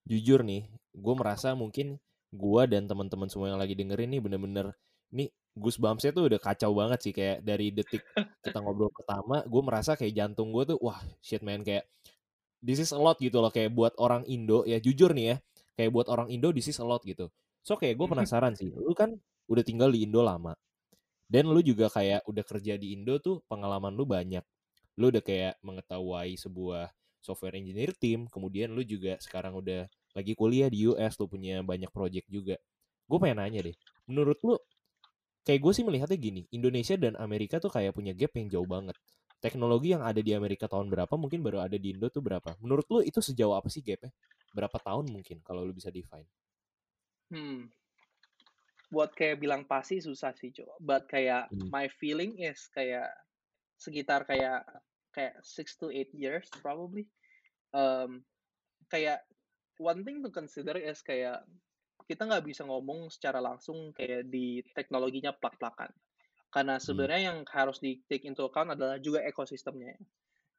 [0.06, 1.98] Jujur nih, gue merasa mungkin
[2.30, 4.76] gue dan teman-teman semua yang lagi dengerin nih bener-bener
[5.10, 8.04] ini goosebumps-nya tuh udah kacau banget sih kayak dari detik
[8.44, 11.88] kita ngobrol pertama, gue merasa kayak jantung gue tuh wah shit man kayak
[12.60, 15.36] this is a lot gitu loh kayak buat orang Indo ya jujur nih ya
[15.80, 17.32] kayak buat orang Indo this is a lot gitu.
[17.66, 19.16] So kayak gue penasaran sih, lu kan
[19.50, 20.54] udah tinggal di Indo lama
[21.26, 24.44] dan lu juga kayak udah kerja di Indo tuh pengalaman lu banyak.
[25.02, 26.94] Lu udah kayak mengetahui sebuah
[27.26, 31.90] software engineer team, kemudian lu juga sekarang udah lagi kuliah di US, lu punya banyak
[31.90, 32.56] project juga.
[33.10, 34.56] Gue pengen nanya deh, menurut lu
[35.46, 38.98] kayak gue sih melihatnya gini, Indonesia dan Amerika tuh kayak punya gap yang jauh banget.
[39.42, 42.58] Teknologi yang ada di Amerika tahun berapa mungkin baru ada di Indo tuh berapa?
[42.62, 44.10] Menurut lu itu sejauh apa sih gapnya?
[44.58, 46.26] Berapa tahun mungkin kalau lu bisa define?
[47.30, 47.70] Hmm.
[48.90, 50.82] Buat kayak bilang pasti susah sih, Cok.
[50.82, 51.70] But kayak Hmm.
[51.70, 53.12] my feeling is kayak
[53.78, 54.66] sekitar kayak
[55.16, 57.08] kayak 6 to 8 years probably.
[57.76, 58.24] Mmm,
[58.94, 59.26] kayak
[59.82, 61.44] one thing to consider is kayak
[62.10, 65.92] kita nggak bisa ngomong secara langsung kayak di teknologinya plak-plakan.
[66.54, 66.86] Karena Hmm.
[66.88, 69.98] sebenarnya yang harus di-take into account adalah juga ekosistemnya.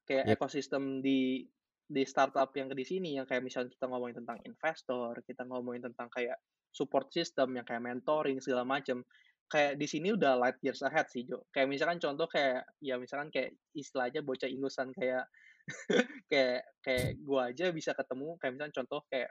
[0.07, 0.39] Kayak Yep.
[0.39, 1.47] ekosistem di
[1.87, 6.09] di startup yang di sini yang kayak misalnya kita ngomongin tentang investor, kita ngomongin tentang
[6.11, 6.39] kayak
[6.75, 9.07] support system yang kayak mentoring segala macam.
[9.47, 11.47] Kayak di sini udah light years ahead sih, Jo.
[11.55, 15.31] Kayak misalkan contoh kayak ya misalkan kayak istilahnya bocah ingusan kayak
[16.31, 19.31] kayak kayak gua aja bisa ketemu kayak misalnya contoh kayak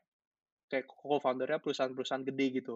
[0.71, 2.75] kayak co-founder-nya perusahaan-perusahaan gede gitu.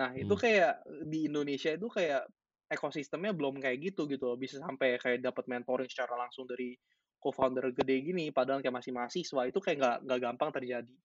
[0.00, 0.38] Nah, itu Hmm.
[0.38, 2.28] kayak di Indonesia itu kayak
[2.68, 6.76] ekosistemnya belum kayak gitu gitu bisa sampai kayak dapat mentoring secara langsung dari
[7.20, 10.96] co-founder gede gini, padahal kayak masih mahasiswa, itu kayak nggak nggak gampang terjadi.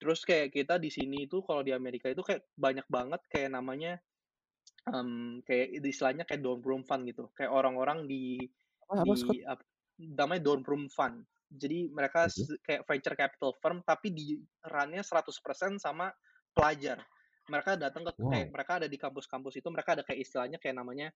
[0.00, 4.00] Terus kayak kita di sini itu kalau di Amerika itu kayak banyak banget kayak namanya,
[4.88, 8.48] mmm, kayak istilahnya kayak dorm room fund gitu, kayak orang-orang di
[8.88, 9.36] Apa apa, Scott?
[9.36, 9.60] di ap
[10.00, 11.24] namanya dorm room fund.
[11.50, 12.30] Jadi mereka Oke.
[12.30, 16.10] se kayak venture capital firm tapi di run-nya 100% sama
[16.54, 17.02] pelajar.
[17.50, 18.54] Mereka datang ke kayak Wow.
[18.54, 21.08] mereka ada di kampus-kampus itu, mereka ada kayak istilahnya kayak namanya,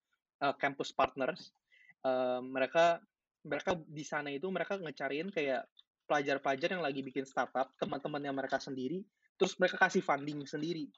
[0.43, 1.55] eee, campus partners.
[2.05, 3.01] Eee, mereka
[3.47, 5.69] mereka di sana itu mereka ngecariin kayak
[6.09, 9.05] pelajar-pelajar yang lagi bikin startup, teman-temannya mereka sendiri,
[9.41, 10.91] terus mereka kasih funding sendiri.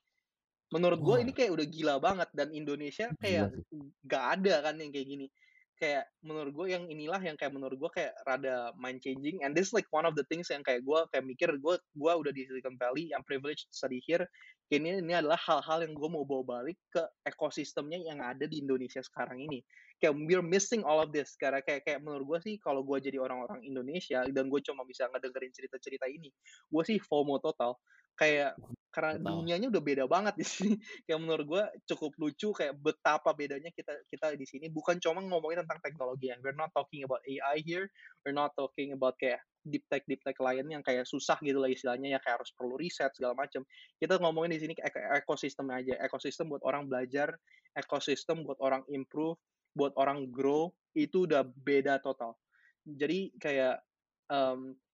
[0.74, 3.46] Menurut gue ini kayak udah gila banget dan Indonesia Gila kayak
[4.02, 5.26] nggak ada kan yang kayak gini.
[5.76, 9.76] Kayak menurut gue yang inilah yang kayak menurut gue kayak rada mind changing and this
[9.76, 12.81] like one of the things yang kayak gue kayak mikir gue gue udah di Silicon
[12.81, 14.24] Valley, I'm privileged study here.
[14.66, 19.05] Kayaknya ini adalah hal-hal yang gue mau bawa balik ke ekosistemnya yang ada di Indonesia
[19.05, 19.62] sekarang ini.
[20.00, 23.20] Kayak we're missing all of this karena kayak kayak menurut gue sih kalau gue jadi
[23.20, 26.33] orang-orang Indonesia dan gue cuma bisa ngedengerin cerita-cerita ini,
[26.72, 27.76] gue sih FOMO total.
[28.16, 28.57] Kayak
[28.96, 29.28] karena Total.
[29.28, 30.74] dunianya udah beda banget di sini.
[31.04, 35.68] Kayak menurut gue cukup lucu kayak betapa bedanya kita kita di sini bukan cuma ngomongin
[35.68, 37.92] tentang teknologi yang we're not talking about AI here,
[38.24, 41.68] we're not talking about kayak deep tech deep tech lain yang kayak susah gitu lah
[41.68, 43.68] istilahnya ya kayak harus perlu riset segala macam.
[44.00, 47.37] Kita ngomongin di sini ek ekosistem aja, ekosistem buat orang belajar,
[47.76, 49.37] ekosistem buat orang improve,
[49.76, 52.32] buat orang grow, itu udah beda total.
[52.88, 53.85] Jadi kayak,
[54.32, 54.86] mmm,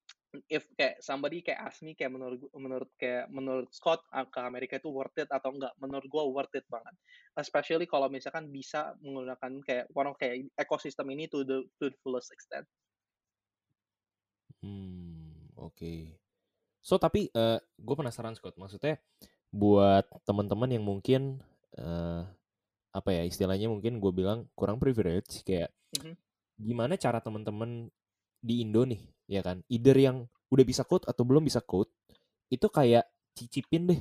[0.48, 4.88] if kayak somebody kayak ask me kayak menurut menurut kayak menurut Scott, ke Amerika itu
[4.88, 6.94] worth it atau enggak, menurut gue worth it banget.
[7.36, 11.98] Especially kalau misalkan bisa menggunakan kayak one of kayak ekosistem ini to the to the
[12.04, 12.64] fullest extent.
[14.62, 15.92] Hmm, oke.
[16.84, 18.98] So tapi, eee, gue penasaran Scott, maksudnya
[19.52, 21.42] buat teman-teman yang mungkin,
[21.76, 22.22] eee,
[22.94, 26.16] apa ya, istilahnya mungkin gue bilang kurang privilege, kayak Mhm.
[26.60, 27.90] gimana cara temen-temen
[28.42, 29.64] di Indo nih, ya kan?
[29.72, 31.88] Either yang udah bisa code atau belum bisa code,
[32.52, 34.00] itu kayak cicipin deh.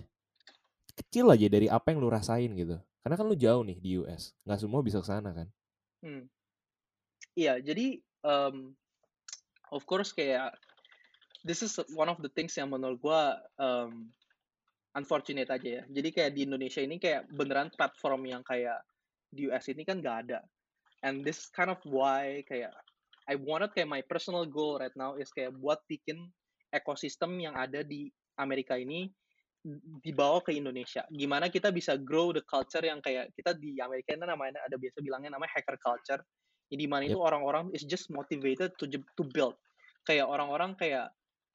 [0.92, 2.76] Kecil aja dari apa yang lu rasain gitu.
[3.00, 4.36] Karena kan lu jauh nih di US.
[4.44, 5.48] Nggak semua bisa ke sana kan.
[6.04, 6.28] Hmm.
[7.32, 8.76] Iya, jadi um,
[9.72, 10.52] of course kayak
[11.48, 14.12] this is one of the things yang menurut gua um,
[14.94, 15.84] unfortunate aja ya.
[15.88, 18.84] Jadi kayak di Indonesia ini kayak beneran platform yang kayak
[19.32, 20.44] di US ini kan nggak ada.
[21.02, 22.76] And this kind of why kayak
[23.32, 26.28] I wanted kayak my personal goal right now is kayak buat bikin
[26.76, 29.08] ekosistem yang ada di Amerika ini
[30.04, 31.08] dibawa ke Indonesia.
[31.08, 35.00] Gimana kita bisa grow the culture yang kayak kita di Amerika ini namanya ada biasa
[35.00, 36.20] bilangnya namanya hacker culture.
[36.72, 37.16] Di mana yep.
[37.16, 39.56] itu orang-orang is just motivated to to build.
[40.04, 41.12] Kayak orang-orang kayak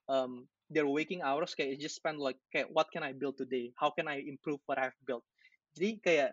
[0.08, 3.74] um, their waking hours kayak just spend like kayak what can I build today?
[3.76, 5.24] How can I improve what I've built?
[5.74, 6.30] Jadi kayak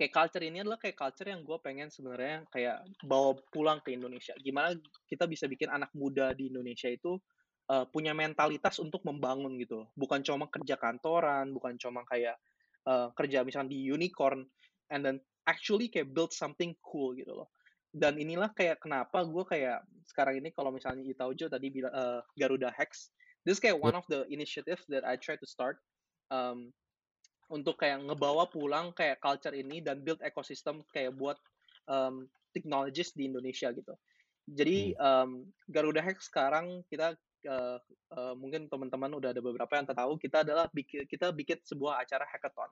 [0.00, 4.32] kayak culture ini adalah kayak culture yang gue pengen sebenarnya kayak bawa pulang ke Indonesia.
[4.40, 4.72] Gimana
[5.04, 7.20] kita bisa bikin anak muda di Indonesia itu
[7.68, 9.84] uh, punya mentalitas untuk membangun gitu.
[9.92, 12.40] Bukan cuma kerja kantoran, bukan cuma kayak
[12.88, 14.48] uh, kerja misalnya di unicorn,
[14.88, 17.52] and then actually kayak build something cool gitu loh
[17.90, 22.70] dan inilah kayak kenapa gue kayak sekarang ini kalau misalnya Itaujo tadi bilang uh, Garuda
[22.70, 23.10] Hex,
[23.42, 25.82] this is kayak one of the initiatives that I try to start
[26.30, 26.70] um,
[27.50, 31.36] untuk kayak ngebawa pulang kayak culture ini dan build ekosistem kayak buat
[31.90, 33.94] um, technologies di Indonesia gitu.
[34.50, 37.14] Jadi um, Garuda Hex sekarang kita
[37.46, 37.78] uh,
[38.14, 42.26] uh, mungkin teman-teman udah ada beberapa yang tahu kita adalah bikin kita bikin sebuah acara
[42.26, 42.70] hackathon.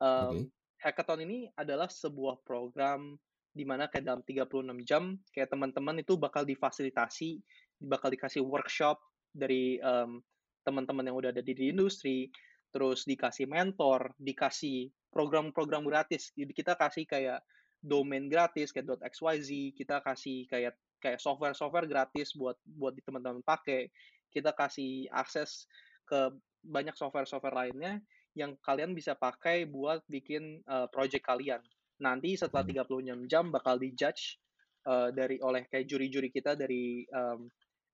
[0.00, 0.42] Um, okay.
[0.80, 3.18] Hackathon ini adalah sebuah program
[3.50, 7.42] di mana kayak dalam 36 jam kayak teman-teman itu bakal difasilitasi,
[7.82, 8.96] bakal dikasih workshop
[9.34, 10.22] dari um,
[10.62, 12.30] teman-teman yang udah ada di, industri,
[12.70, 16.30] terus dikasih mentor, dikasih program-program gratis.
[16.34, 17.42] Jadi kita kasih kayak
[17.82, 23.90] domain gratis kayak .xyz, kita kasih kayak kayak software-software gratis buat buat di teman-teman pakai.
[24.30, 25.66] Kita kasih akses
[26.06, 26.30] ke
[26.62, 27.98] banyak software-software lainnya
[28.38, 31.58] yang kalian bisa pakai buat bikin uh, project kalian
[32.00, 34.40] nanti setelah 36 jam bakal dijudge
[34.88, 37.46] uh, dari oleh kayak juri-juri kita dari um,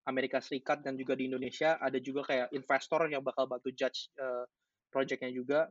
[0.07, 4.47] Amerika Serikat dan juga di Indonesia ada juga kayak investor yang bakal bantu judge uh,
[4.88, 5.70] projectnya juga.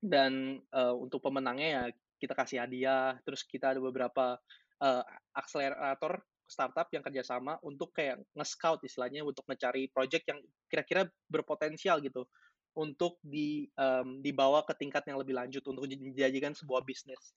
[0.00, 1.84] Dan uh, untuk pemenangnya ya
[2.20, 4.36] kita kasih hadiah terus kita ada beberapa
[4.80, 5.02] uh,
[5.36, 12.26] akselerator startup yang kerjasama untuk kayak nge-scout istilahnya untuk mencari project yang kira-kira berpotensial gitu
[12.74, 17.34] untuk di um, dibawa ke tingkat yang lebih lanjut untuk dijadikan sebuah bisnis.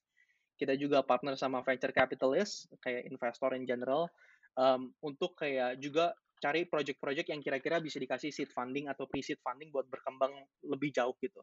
[0.54, 4.10] Kita juga partner sama venture capitalist kayak investor in general
[4.58, 6.14] um, untuk kayak juga
[6.44, 10.36] cari project-project yang kira-kira bisa dikasih seed funding atau pre-seed funding buat berkembang
[10.68, 11.40] lebih jauh gitu.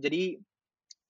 [0.00, 0.40] Jadi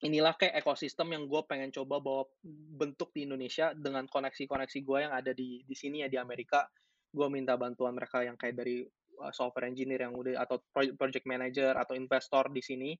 [0.02, 2.26] inilah kayak ekosistem yang gue pengen coba bawa
[2.74, 6.66] bentuk di Indonesia dengan koneksi-koneksi gue yang ada di di sini ya di Amerika.
[7.06, 8.82] Gue minta bantuan mereka yang kayak dari
[9.22, 12.90] uh, software engineer yang udah atau project manager atau investor di sini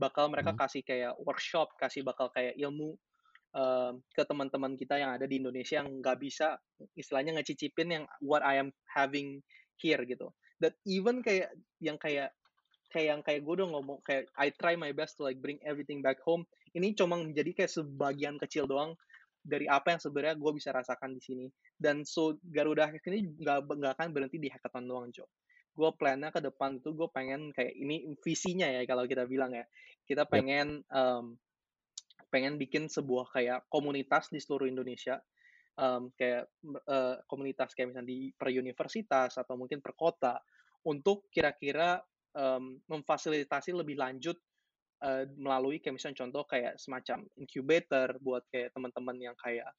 [0.00, 0.60] bakal mereka hmm.
[0.64, 2.96] kasih kayak workshop, kasih bakal kayak ilmu
[3.54, 6.58] uh, ke teman-teman kita yang ada di Indonesia yang nggak bisa
[6.98, 9.42] istilahnya ngecicipin yang what I am having
[9.80, 10.30] here gitu.
[10.58, 11.50] Dan even kayak
[11.82, 12.30] yang kayak
[12.94, 15.98] kayak yang kayak gue udah ngomong kayak I try my best to like bring everything
[15.98, 16.46] back home.
[16.74, 18.94] Ini cuma menjadi kayak sebagian kecil doang
[19.44, 21.46] dari apa yang sebenarnya gue bisa rasakan di sini.
[21.74, 25.26] Dan so Garuda Hack ini nggak nggak akan berhenti di hackathon doang, Jo.
[25.74, 29.66] Gue plannya ke depan itu gue pengen kayak ini visinya ya kalau kita bilang ya.
[30.06, 30.94] Kita pengen yep.
[30.94, 31.34] um,
[32.30, 35.18] pengen bikin sebuah kayak komunitas di seluruh Indonesia
[35.78, 36.46] um, kayak
[36.86, 40.38] uh, komunitas kayak misalnya di per universitas atau mungkin per kota
[40.86, 41.98] untuk kira-kira
[42.36, 44.36] um, memfasilitasi lebih lanjut
[45.02, 49.70] uh, melalui kayak misalnya contoh kayak semacam incubator buat kayak teman-teman yang kayak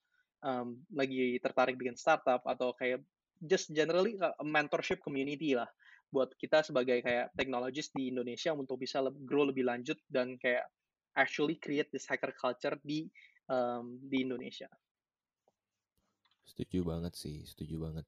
[0.43, 3.03] um, lagi tertarik bikin startup atau kayak
[3.43, 5.67] just generally a mentorship community lah
[6.09, 10.63] buat kita sebagai kayak teknologis di Indonesia untuk bisa grow lebih lanjut dan kayak
[11.19, 13.07] actually create this hacker culture di
[13.51, 14.71] um, di Indonesia.
[16.45, 18.05] Setuju banget sih, setuju banget.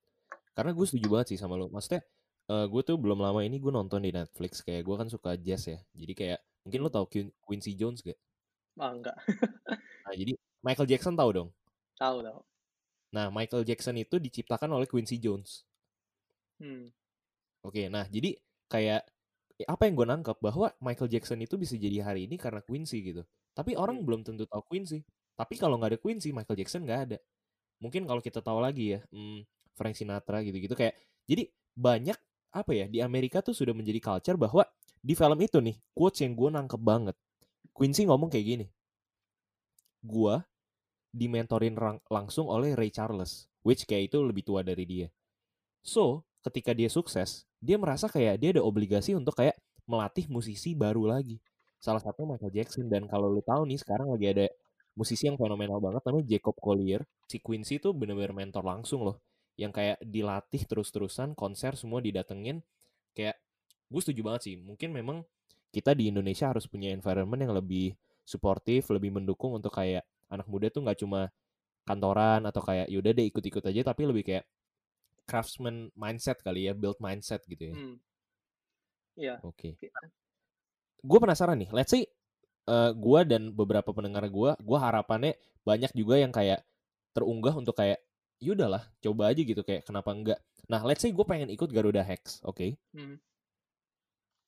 [0.53, 1.69] Karena gue setuju banget sih sama lo.
[1.69, 2.05] Maksudnya
[2.49, 5.67] uh, gue tuh belum lama ini gue nonton di Netflix kayak gue kan suka jazz
[5.67, 5.79] ya.
[5.93, 7.05] Jadi kayak mungkin lo tau
[7.45, 8.17] Quincy Jones gak?
[8.77, 9.17] Ah enggak.
[10.05, 11.49] nah jadi Michael Jackson tau dong?
[11.97, 12.39] Tahu tahu.
[13.13, 15.65] Nah Michael Jackson itu diciptakan oleh Quincy Jones.
[16.57, 16.89] Hmm.
[17.65, 18.37] Oke, nah jadi
[18.69, 19.05] kayak
[19.65, 23.25] apa yang gue nangkep bahwa Michael Jackson itu bisa jadi hari ini karena Quincy gitu.
[23.57, 24.05] Tapi orang hmm.
[24.05, 25.01] belum tentu tahu Quincy.
[25.37, 27.17] Tapi kalau nggak ada Quincy, Michael Jackson nggak ada.
[27.77, 29.45] Mungkin kalau kita tahu lagi ya, hmm,
[29.77, 30.97] Frank Sinatra gitu-gitu kayak.
[31.29, 32.17] Jadi banyak
[32.55, 34.65] apa ya di Amerika tuh sudah menjadi culture bahwa
[34.97, 37.15] di film itu nih quotes yang gue nangkep banget.
[37.75, 38.65] Quincy ngomong kayak gini.
[40.01, 40.41] Gue
[41.13, 41.77] dimentorin
[42.09, 45.07] langsung oleh Ray Charles, which kayak itu lebih tua dari dia.
[45.85, 49.57] So, ketika dia sukses, dia merasa kayak dia ada obligasi untuk kayak
[49.87, 51.39] melatih musisi baru lagi.
[51.77, 54.45] Salah satu Michael Jackson dan kalau lu tahu nih sekarang lagi ada
[54.97, 57.05] musisi yang fenomenal banget namanya Jacob Collier.
[57.29, 59.21] Si Quincy itu bener-bener mentor langsung loh.
[59.53, 62.65] Yang kayak dilatih terus-terusan, konser semua didatengin.
[63.13, 63.37] Kayak
[63.93, 64.55] gue setuju banget sih.
[64.57, 65.21] Mungkin memang
[65.69, 67.93] kita di Indonesia harus punya environment yang lebih
[68.25, 70.01] suportif, lebih mendukung untuk kayak
[70.33, 71.29] anak muda tuh nggak cuma
[71.87, 74.43] kantoran atau kayak yaudah deh ikut-ikut aja tapi lebih kayak
[75.23, 77.75] craftsman mindset kali ya, build mindset gitu ya.
[77.75, 77.95] Hmm.
[79.15, 79.35] Iya.
[79.45, 79.77] Oke.
[79.77, 79.87] Oke.
[81.03, 82.03] Gue penasaran nih, let's say
[82.67, 86.61] uh, gue dan beberapa pendengar gue, gue harapannya banyak juga yang kayak
[87.15, 88.03] terunggah untuk kayak
[88.37, 90.39] yaudahlah coba aja gitu kayak kenapa enggak.
[90.69, 92.77] Nah let's say gue pengen ikut Garuda Hex, oke?
[92.93, 93.17] Hmm.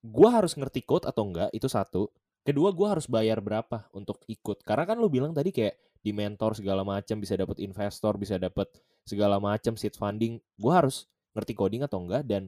[0.05, 2.13] Gue harus ngerti code atau enggak itu satu.
[2.45, 4.63] Kedua gue harus bayar berapa untuk ikut?
[4.63, 8.71] Karena kan lu bilang tadi kayak di mentor segala macam bisa dapat investor, bisa dapat
[9.03, 10.39] segala macam seed funding.
[10.55, 12.47] Gue harus ngerti coding atau enggak dan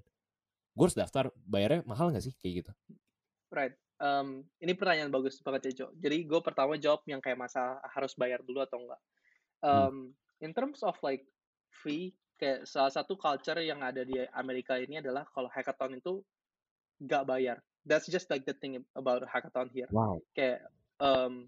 [0.72, 2.72] gue harus daftar bayarnya mahal nggak sih kayak gitu?
[3.52, 3.76] Right.
[4.02, 5.88] Um, ini pertanyaan bagus banget ya, Jo.
[6.02, 9.02] Jadi gue pertama jawab yang kayak masa harus bayar dulu atau enggak.
[9.62, 10.18] Um.
[10.42, 11.22] In terms of like
[11.86, 16.26] fee, kayak salah satu culture yang ada di Amerika ini adalah kalau hackathon itu
[16.98, 17.62] nggak bayar.
[17.86, 19.86] That's just like the thing about hackathon here.
[19.94, 20.26] Wow.
[20.34, 20.66] Kayak
[20.98, 21.46] um,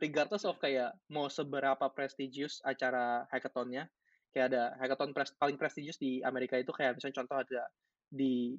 [0.00, 3.92] regardless of kayak mau seberapa prestigious acara hackathonnya,
[4.32, 7.62] kayak ada hackathon pres paling prestigious di Amerika itu kayak misalnya contoh ada
[8.08, 8.56] di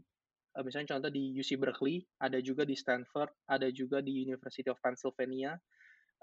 [0.57, 4.81] uh, misalnya contoh di UC Berkeley, ada juga di Stanford, ada juga di University of
[4.81, 5.53] Pennsylvania,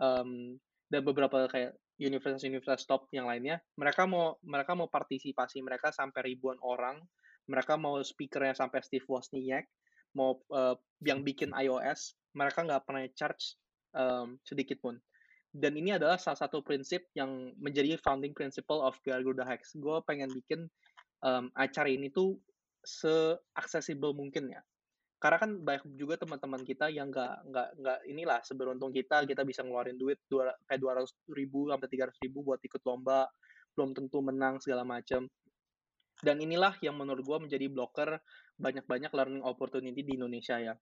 [0.03, 0.59] um,
[0.91, 3.63] dan beberapa kayak universitas-universitas top yang lainnya.
[3.79, 6.99] Mereka mau mereka mau partisipasi mereka sampai ribuan orang.
[7.47, 9.69] Mereka mau speakernya sampai Steve Wozniak,
[10.17, 10.75] mau uh,
[11.05, 12.17] yang bikin iOS.
[12.35, 13.61] Mereka nggak pernah charge
[13.95, 14.97] um, sedikit pun.
[15.55, 19.79] Dan ini adalah salah satu prinsip yang menjadi founding principle of Garuda Hacks.
[19.79, 20.67] Gue pengen bikin
[21.23, 22.35] um, acara ini tuh
[22.85, 24.63] se-accessible mungkin ya.
[25.19, 29.65] Karena kan banyak juga teman-teman kita yang nggak nggak nggak inilah seberuntung kita kita bisa
[29.65, 33.25] ngeluarin duit dua, kayak dua ratus ribu sampai tiga ratus ribu buat ikut lomba
[33.73, 35.25] belum tentu menang segala macam
[36.21, 38.21] dan inilah yang menurut gue menjadi blocker
[38.61, 40.75] banyak-banyak learning opportunity di Indonesia ya.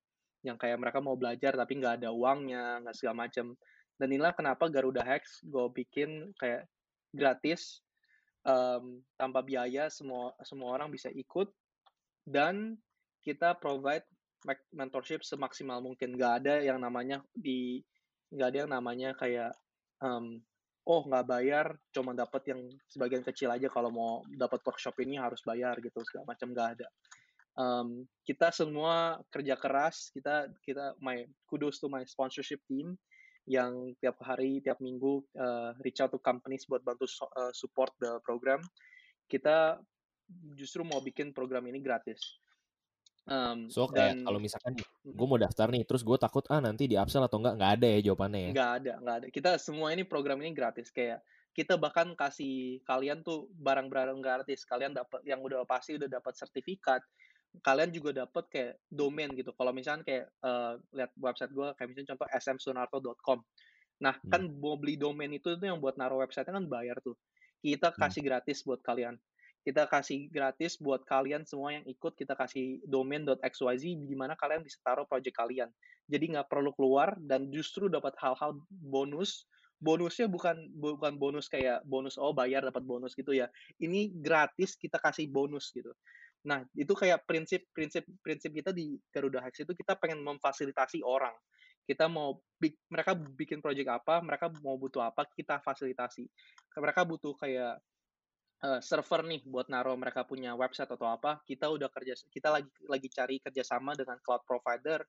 [0.43, 3.55] Yang kayak mereka mau belajar tapi nggak ada uangnya nggak segala macam
[4.03, 6.67] dan inilah kenapa Garuda Hacks gue bikin kayak
[7.15, 7.79] gratis
[8.43, 11.47] um, tanpa biaya semua semua orang bisa ikut
[12.27, 12.79] dan
[13.23, 14.07] kita provide
[14.75, 16.19] mentorship semaksimal mungkin.
[16.19, 17.79] Nggak ada yang namanya di
[18.33, 19.53] nggak ada yang namanya kayak
[20.03, 20.41] um,
[20.83, 22.61] oh nggak bayar cuma dapat yang
[22.91, 23.71] sebagian kecil aja.
[23.71, 26.89] Kalau mau dapat workshop ini harus bayar gitu segala macam nggak ada.
[27.53, 30.11] Um, kita semua kerja keras.
[30.11, 32.99] Kita kita my kudos to my sponsorship team
[33.47, 37.07] yang tiap hari tiap minggu uh, reach out to companies buat bantu
[37.39, 38.63] uh, support the program.
[39.27, 39.79] Kita
[40.55, 42.39] justru mau bikin program ini gratis.
[43.23, 44.75] Um, so kayak dan kalau misalkan
[45.07, 47.87] gue mau daftar nih, terus gue takut ah nanti di upsell atau enggak, nggak ada
[47.87, 48.51] ya jawabannya ya.
[48.51, 49.27] nggak ada nggak ada.
[49.31, 50.91] Kita semua ini program ini gratis.
[50.91, 51.23] Kayak
[51.55, 54.67] kita bahkan kasih kalian tuh barang-barang gratis.
[54.67, 56.99] Kalian dapat yang udah pasti udah dapat sertifikat.
[57.63, 59.55] Kalian juga dapat kayak domain gitu.
[59.55, 63.39] Kalau misalnya kayak uh, lihat website gue kayak misalnya contoh smsunarto.com
[64.03, 64.31] nah Hmm.
[64.35, 67.15] kan mau beli domain itu tuh yang buat naruh website kan bayar tuh.
[67.63, 68.03] Kita Hmm.
[68.03, 69.15] kasih gratis buat kalian
[69.63, 74.83] kita kasih gratis buat kalian semua yang ikut kita kasih domain.xyz di mana kalian bisa
[74.83, 75.71] taruh project kalian.
[76.11, 79.47] Jadi nggak perlu keluar dan justru dapat hal-hal bonus.
[79.83, 83.51] Bonusnya bukan bukan bonus kayak bonus oh bayar dapat bonus gitu ya.
[83.79, 85.95] Ini gratis kita kasih bonus gitu.
[86.47, 91.35] Nah itu kayak prinsip prinsip prinsip kita di Garuda Hacks itu kita pengen memfasilitasi orang.
[91.83, 92.39] Kita mau
[92.91, 96.27] mereka bikin project apa mereka mau butuh apa kita fasilitasi.
[96.79, 97.83] Mereka butuh kayak
[98.63, 102.71] uh, server nih buat naruh mereka punya website atau apa kita udah kerja kita lagi
[102.87, 105.03] lagi cari kerjasama dengan cloud provider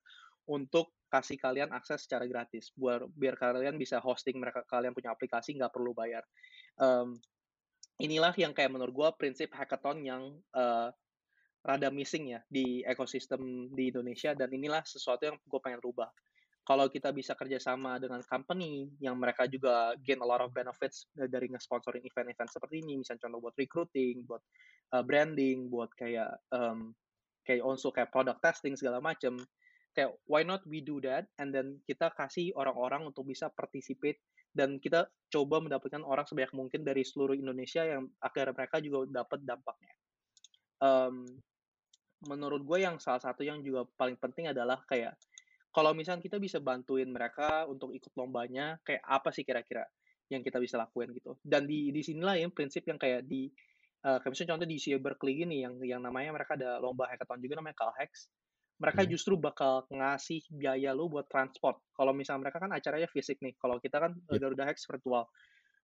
[0.44, 5.56] untuk kasih kalian akses secara gratis biar biar kalian bisa hosting mereka kalian punya aplikasi
[5.56, 6.20] nggak perlu bayar.
[6.76, 7.16] Um,
[8.02, 10.90] inilah yang kayak menurut gue prinsip hackathon yang uh,
[11.64, 16.10] rada missing ya di ekosistem di Indonesia dan inilah sesuatu yang gue pengen rubah
[16.64, 21.52] kalau kita bisa kerjasama dengan company yang mereka juga gain a lot of benefits dari
[21.52, 24.40] nge-sponsorin event-event seperti ini, misalnya contoh buat recruiting, buat
[24.96, 26.96] uh, branding, buat kayak um,
[27.44, 29.36] kayak also kayak product testing segala macam.
[29.94, 34.18] Kayak why not we do that and then kita kasih orang-orang untuk bisa participate
[34.50, 39.44] dan kita coba mendapatkan orang sebanyak mungkin dari seluruh Indonesia yang agar mereka juga dapat
[39.46, 39.94] dampaknya.
[40.82, 41.28] Um,
[42.26, 45.14] menurut gue yang salah satu yang juga paling penting adalah kayak
[45.74, 49.84] kalau misalnya kita bisa bantuin mereka untuk ikut lombanya, kayak apa sih kira-kira?
[50.32, 51.36] yang kita bisa lakuin gitu.
[51.44, 53.50] Dan di di sinilah yang prinsip yang kayak di
[54.08, 57.40] uh, kayak misalnya contoh di UC Berkeley ini yang yang namanya mereka ada lomba hackathon
[57.44, 58.32] juga namanya Calhex.
[58.80, 59.10] Mereka hmm.
[59.12, 61.78] justru bakal ngasih biaya lu buat transport.
[61.94, 63.54] Kalau misalnya mereka kan acaranya fisik nih.
[63.60, 64.40] Kalau kita kan yeah.
[64.40, 65.28] Garuda Hex virtual.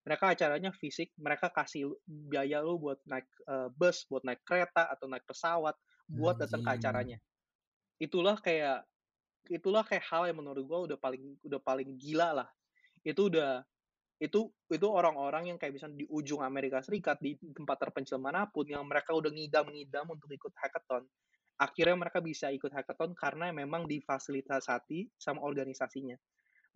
[0.01, 5.05] Mereka acaranya fisik, mereka kasih biaya lu buat naik uh, bus, buat naik kereta atau
[5.13, 5.77] naik pesawat
[6.09, 7.21] buat datang ke acaranya.
[8.01, 8.89] Itulah kayak
[9.49, 12.49] itulah kayak hal yang menurut gua udah paling udah paling gila lah.
[13.01, 13.65] Itu udah
[14.21, 18.69] itu itu orang-orang yang kayak misalnya di ujung Amerika Serikat di tempat terpencil mana pun
[18.69, 21.09] yang mereka udah ngidam-ngidam untuk ikut hackathon
[21.57, 26.21] akhirnya mereka bisa ikut hackathon karena memang difasilitasi sama organisasinya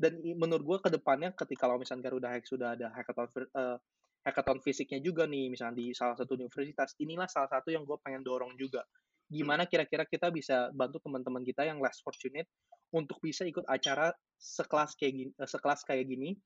[0.00, 3.76] dan menurut gue ke depannya ketika kalau misalnya Garuda Hack sudah ada hackathon uh,
[4.24, 8.24] hackathon fisiknya juga nih misalnya di salah satu universitas inilah salah satu yang gue pengen
[8.24, 8.80] dorong juga
[9.28, 12.48] gimana kira-kira kita bisa bantu teman-teman kita yang less fortunate
[12.94, 16.36] untuk bisa ikut acara sekelas kayak gini, eh, sekelas kayak gini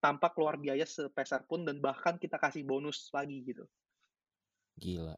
[0.00, 3.68] tanpa keluar biaya sepeser pun dan bahkan kita kasih bonus lagi gitu.
[4.80, 5.12] Gila.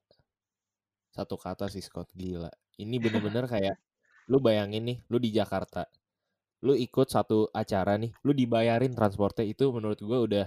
[1.15, 2.51] Satu kata sih Scott, gila.
[2.83, 3.79] Ini bener-bener kayak
[4.27, 5.87] lu bayangin nih, lu di Jakarta.
[6.67, 10.47] Lu ikut satu acara nih, lu dibayarin transportnya itu menurut gua udah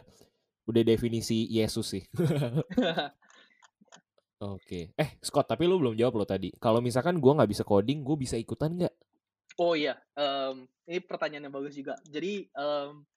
[0.68, 2.04] udah definisi Yesus sih.
[4.44, 4.92] Oke.
[5.00, 6.52] Eh, Scott, tapi lu belum jawab lo tadi.
[6.60, 8.96] Kalau misalkan gua nggak bisa coding, gue bisa ikutan nggak?
[9.56, 11.96] Oh iya, um, ini pertanyaan yang bagus juga.
[12.04, 13.08] Jadi um,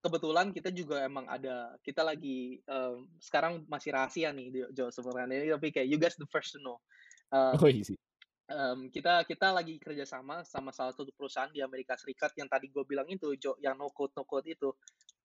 [0.00, 5.72] kebetulan kita juga emang ada kita lagi um, sekarang masih rahasia nih Jo sebenarnya tapi
[5.72, 6.80] kayak you guys the first to know.
[7.28, 8.00] Um, oh easy.
[8.48, 12.84] Um, kita kita lagi kerjasama sama salah satu perusahaan di Amerika Serikat yang tadi gue
[12.84, 14.72] bilang itu Jo yang no code no code itu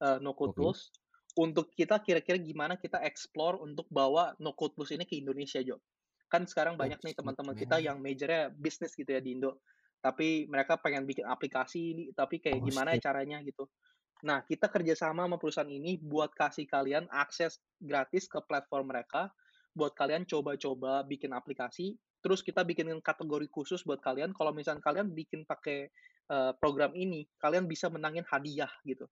[0.04, 0.60] uh, no code okay.
[0.64, 0.92] tools
[1.40, 5.80] untuk kita kira-kira gimana kita explore untuk bawa no code tools ini ke Indonesia Jo.
[6.28, 9.64] Kan sekarang banyak nih teman-teman kita yang majornya bisnis gitu ya di Indo.
[10.04, 13.72] Tapi mereka pengen bikin aplikasi ini tapi kayak oh, gimana caranya gitu.
[14.20, 19.32] Nah, kita kerjasama sama perusahaan ini buat kasih kalian akses gratis ke platform mereka,
[19.72, 25.16] buat kalian coba-coba bikin aplikasi, terus kita bikinin kategori khusus buat kalian, kalau misalnya kalian
[25.16, 25.88] bikin pakai
[26.36, 29.08] uh, program ini, kalian bisa menangin hadiah gitu.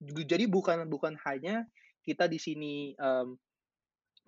[0.00, 1.68] Jadi bukan bukan hanya
[2.00, 3.36] kita di sini um,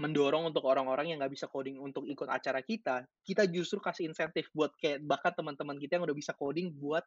[0.00, 4.48] mendorong untuk orang-orang yang nggak bisa coding untuk ikut acara kita, kita justru kasih insentif
[4.52, 7.04] buat kayak bahkan teman-teman kita yang udah bisa coding buat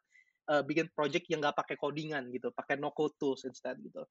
[0.50, 4.06] uh, bikin project yang nggak pakai codingan gitu, pakai no code tools instead gitu.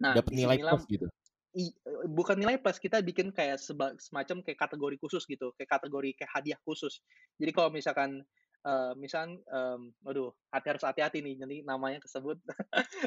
[0.00, 1.06] Nah, dapat nilai plus gitu.
[1.54, 1.70] I,
[2.10, 6.30] bukan nilai plus kita bikin kayak seba, semacam kayak kategori khusus gitu, kayak kategori kayak
[6.34, 6.98] hadiah khusus.
[7.38, 8.26] Jadi kalau misalkan
[8.64, 12.40] uh, misal, um, waduh, hati harus hati-hati nih, nanti namanya tersebut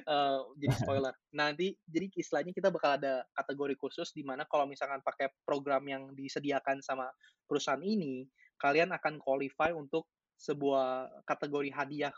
[0.08, 1.14] uh, jadi spoiler.
[1.34, 6.14] Nanti jadi istilahnya kita bakal ada kategori khusus di mana kalau misalkan pakai program yang
[6.14, 7.10] disediakan sama
[7.50, 8.26] perusahaan ini,
[8.62, 12.14] kalian akan qualify untuk sebuah kategori hadiah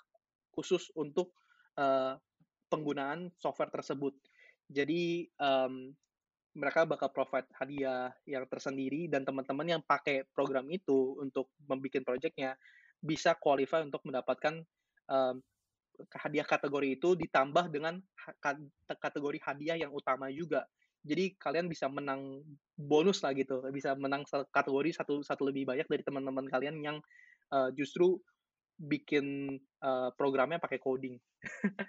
[0.51, 1.31] khusus untuk
[1.79, 2.19] uh,
[2.67, 4.11] penggunaan software tersebut.
[4.69, 5.95] Jadi um,
[6.53, 12.57] mereka bakal provide hadiah yang tersendiri dan teman-teman yang pakai program itu untuk membuat projectnya
[12.99, 14.63] bisa qualify untuk mendapatkan
[15.07, 15.39] um,
[16.15, 17.99] hadiah kategori itu ditambah dengan
[18.87, 20.63] kategori hadiah yang utama juga.
[20.99, 22.43] Jadi kalian bisa menang
[22.75, 26.97] bonus lah gitu, bisa menang kategori satu satu lebih banyak dari teman-teman kalian yang
[27.55, 28.19] uh, justru
[28.79, 31.15] bikin uh, programnya pakai coding.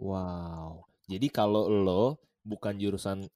[0.00, 0.80] wow.
[1.08, 2.04] Jadi kalau lo
[2.44, 3.28] bukan jurusan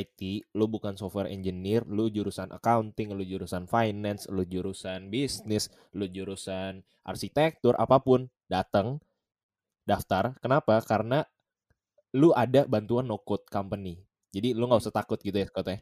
[0.00, 6.08] IT, lo bukan software engineer, lo jurusan accounting, lo jurusan finance, lo jurusan bisnis, lo
[6.08, 9.02] jurusan arsitektur, apa pun, datang
[9.84, 10.38] daftar.
[10.40, 10.80] Kenapa?
[10.86, 11.20] Karena
[12.16, 14.00] lu ada bantuan no code company.
[14.32, 15.78] Jadi lu nggak usah takut gitu ya, Scott ya.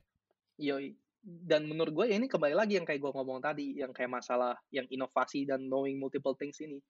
[1.20, 4.56] Dan menurut gue ya ini kembali lagi yang kayak gue ngomong tadi yang kayak masalah
[4.72, 6.80] yang inovasi dan knowing multiple things ini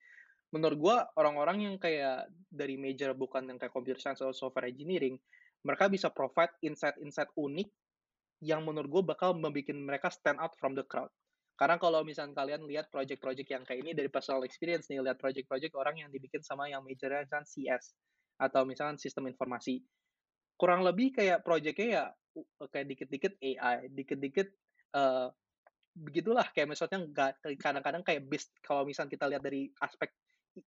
[0.51, 5.15] menurut gue orang-orang yang kayak dari major bukan yang kayak computer science atau software engineering
[5.61, 7.69] mereka bisa provide insight-insight unik
[8.41, 11.09] yang menurut gue bakal membuat mereka stand out from the crowd.
[11.61, 15.77] Karena kalau misalnya kalian lihat project-project yang kayak ini dari personal experience nih lihat project-project
[15.77, 17.93] orang yang dibikin sama yang majornya misalnya CS
[18.41, 19.77] atau misalnya sistem informasi.
[20.57, 22.03] Kurang lebih kayak projectnya ya
[22.65, 24.49] kayak dikit-dikit AI, dikit-dikit
[24.97, 25.29] uh,
[25.93, 26.49] begitulah.
[26.49, 27.31] Kayak misalnya nggak
[27.61, 30.09] kadang-kadang kayak base kalau misalnya kita lihat dari aspek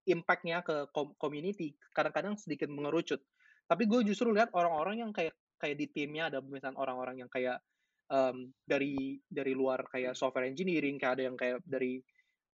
[0.07, 0.89] impactnya ke
[1.19, 3.19] community kadang-kadang sedikit mengerucut.
[3.65, 7.57] Tapi gue justru lihat orang-orang yang kayak kayak di timnya ada misalnya orang-orang yang kayak
[8.11, 12.01] um, dari dari luar kayak software engineering, kayak ada yang kayak dari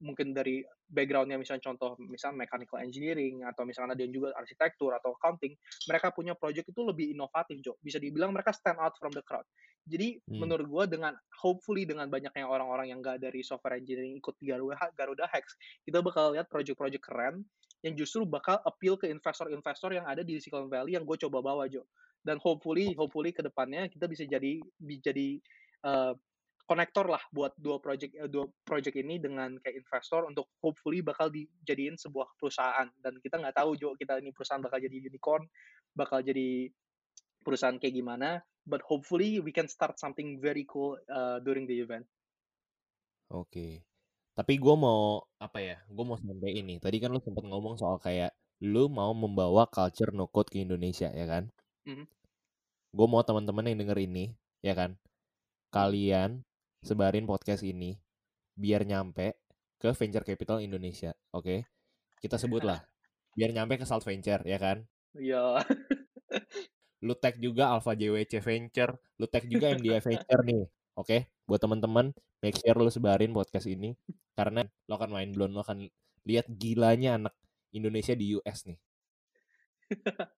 [0.01, 5.13] mungkin dari backgroundnya misalnya contoh misalnya mechanical engineering atau misalnya ada yang juga arsitektur atau
[5.15, 5.53] accounting
[5.87, 9.45] mereka punya project itu lebih inovatif Jo bisa dibilang mereka stand out from the crowd
[9.85, 10.41] jadi hmm.
[10.41, 15.25] menurut gue dengan hopefully dengan banyaknya orang-orang yang gak dari software engineering ikut Garuda Garuda
[15.31, 15.55] Hex
[15.85, 17.45] kita bakal lihat project-project keren
[17.81, 21.65] yang justru bakal appeal ke investor-investor yang ada di Silicon Valley yang gue coba bawa
[21.65, 21.85] Jo.
[22.21, 25.41] Dan hopefully hopefully ke depannya kita bisa jadi jadi
[25.85, 26.13] uh,
[26.69, 31.33] konektor lah buat dua project uh, dua project ini dengan kayak investor untuk hopefully bakal
[31.33, 35.43] dijadiin sebuah perusahaan dan kita nggak tahu Jo kita ini perusahaan bakal jadi unicorn
[35.97, 36.69] bakal jadi
[37.41, 42.05] perusahaan kayak gimana but hopefully we can start something very cool uh, during the event.
[43.33, 43.49] Oke.
[43.49, 43.73] Okay.
[44.31, 45.77] Tapi gue mau apa ya?
[45.91, 46.79] Gue mau sampai ini.
[46.79, 48.31] Tadi kan lu sempat ngomong soal kayak
[48.63, 51.49] lu mau membawa culture no code ke Indonesia ya kan?
[51.89, 52.05] Mm-hmm.
[52.95, 54.31] Gue mau teman-teman yang denger ini
[54.63, 54.95] ya kan?
[55.73, 56.43] Kalian
[56.85, 57.97] sebarin podcast ini
[58.55, 59.39] biar nyampe
[59.81, 61.43] ke venture capital Indonesia, oke?
[61.43, 61.59] Okay?
[62.21, 62.79] Kita sebutlah
[63.37, 64.85] biar nyampe ke Salt Venture ya kan?
[65.17, 65.65] Iya.
[67.05, 70.61] lu tag juga Alpha JWC Venture, lu tag juga MDI Venture nih,
[70.93, 71.07] oke?
[71.09, 71.21] Okay?
[71.51, 73.91] Buat teman-teman, make sure lu sebarin podcast ini
[74.39, 75.83] karena lo akan main blown, lo akan
[76.23, 77.35] lihat gilanya anak
[77.75, 78.79] Indonesia di US nih.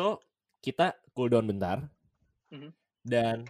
[0.00, 0.24] so,
[0.64, 1.84] kita cool down bentar.
[2.48, 2.72] Mm-hmm.
[3.04, 3.44] Dan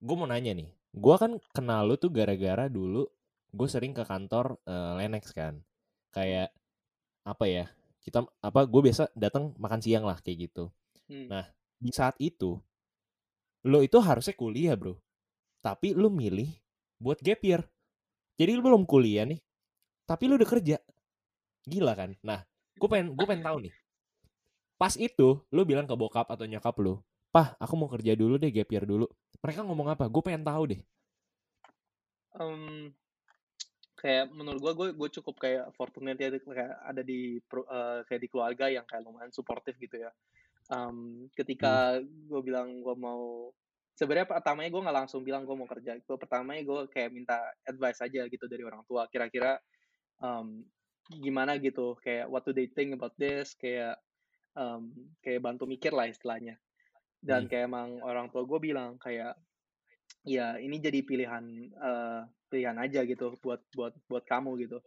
[0.00, 3.04] gue mau nanya nih, gue kan kenal lu tuh gara-gara dulu
[3.52, 5.60] gue sering ke kantor uh, Lenex kan.
[6.16, 6.48] Kayak
[7.28, 7.68] apa ya?
[8.00, 10.72] Kita apa gue biasa datang makan siang lah kayak gitu.
[11.12, 11.28] Hmm.
[11.28, 11.44] Nah,
[11.76, 12.56] di saat itu
[13.68, 14.96] lo itu harusnya kuliah, Bro.
[15.58, 16.48] Tapi lu milih
[16.98, 17.62] buat gap year.
[18.38, 19.42] Jadi lu belum kuliah nih,
[20.06, 20.76] tapi lu udah kerja.
[21.66, 22.14] Gila kan?
[22.22, 22.46] Nah,
[22.78, 23.74] gue pengen gue pengen tahu nih.
[24.78, 27.02] Pas itu lu bilang ke bokap atau nyokap lu,
[27.34, 29.10] "Pah, aku mau kerja dulu deh, gap year dulu."
[29.42, 30.06] Mereka ngomong apa?
[30.06, 30.80] Gue pengen tahu deh.
[32.38, 32.94] Um,
[33.98, 38.28] kayak menurut gue, gue gue cukup kayak fortunate ya kayak ada di uh, kayak di
[38.30, 40.14] keluarga yang kayak lumayan suportif gitu ya.
[40.70, 42.30] Um, ketika hmm.
[42.30, 43.50] gue bilang gue mau
[43.98, 45.98] sebenarnya pertamanya gue nggak langsung bilang gue mau kerja.
[45.98, 49.10] Gue pertamanya gue kayak minta advice aja gitu dari orang tua.
[49.10, 49.58] Kira-kira
[50.22, 50.62] um,
[51.10, 53.58] gimana gitu kayak what do they think about this?
[53.58, 53.98] Kayak
[54.54, 56.54] um, kayak bantu mikir lah istilahnya.
[57.18, 57.50] Dan hmm.
[57.50, 59.34] kayak emang orang tua gue bilang kayak
[60.22, 61.44] ya ini jadi pilihan
[61.82, 64.78] uh, pilihan aja gitu buat buat buat kamu gitu.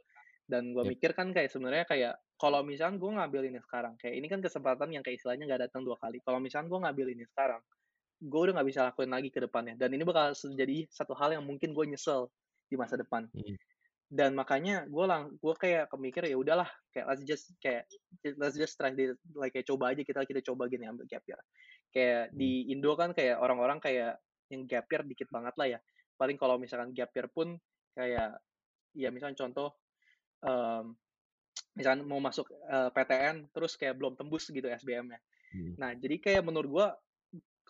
[0.47, 0.91] Dan gue yep.
[0.95, 4.87] mikir kan kayak sebenarnya kayak kalau misalnya gue ngambil ini sekarang kayak ini kan kesempatan
[4.95, 6.23] yang kayak istilahnya nggak datang dua kali.
[6.23, 7.59] Kalau misalnya gue ngambil ini sekarang
[8.21, 11.43] gue udah nggak bisa lakuin lagi ke depannya dan ini bakal jadi satu hal yang
[11.43, 12.29] mungkin gue nyesel
[12.69, 13.57] di masa depan hmm.
[14.13, 17.89] dan makanya gue lang gue kayak kemikir ya udahlah kayak let's just kayak
[18.37, 21.41] let's just try this like kayak coba aja kita kita coba gini ambil gap year
[21.89, 22.37] kayak hmm.
[22.37, 24.21] di Indo kan kayak orang-orang kayak
[24.53, 25.79] yang gap year dikit banget lah ya
[26.15, 27.57] paling kalau misalkan gap year pun
[27.97, 28.37] kayak
[28.93, 29.73] ya misalnya contoh
[30.45, 30.93] um,
[31.75, 35.19] misalnya mau masuk uh, PTN terus kayak belum tembus gitu SBM-nya.
[35.51, 35.73] Hmm.
[35.79, 36.87] Nah, jadi kayak menurut gue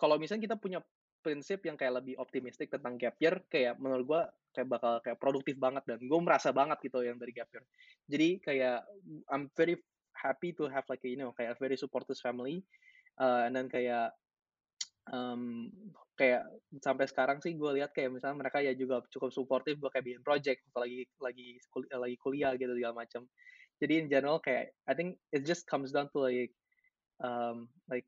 [0.02, 0.82] kalau misalnya kita punya
[1.22, 4.22] prinsip yang kayak lebih optimistik tentang gap year, kayak menurut gue
[4.58, 7.62] kayak bakal kayak produktif banget dan gue merasa banget gitu yang dari gap year.
[8.10, 8.82] Jadi kayak
[9.30, 9.78] I'm very
[10.18, 12.66] happy to have like you know kayak very supportive family,
[13.22, 14.10] uh, and then kayak
[15.14, 15.70] um,
[16.18, 16.42] kayak
[16.82, 20.24] sampai sekarang sih gue lihat kayak misalnya mereka ya juga cukup supportive gue kayak bikin
[20.26, 21.62] project lagi lagi
[21.94, 23.30] lagi kuliah gitu segala macam.
[23.78, 26.54] Jadi in general kayak I think it just comes down to like
[27.22, 28.06] um, like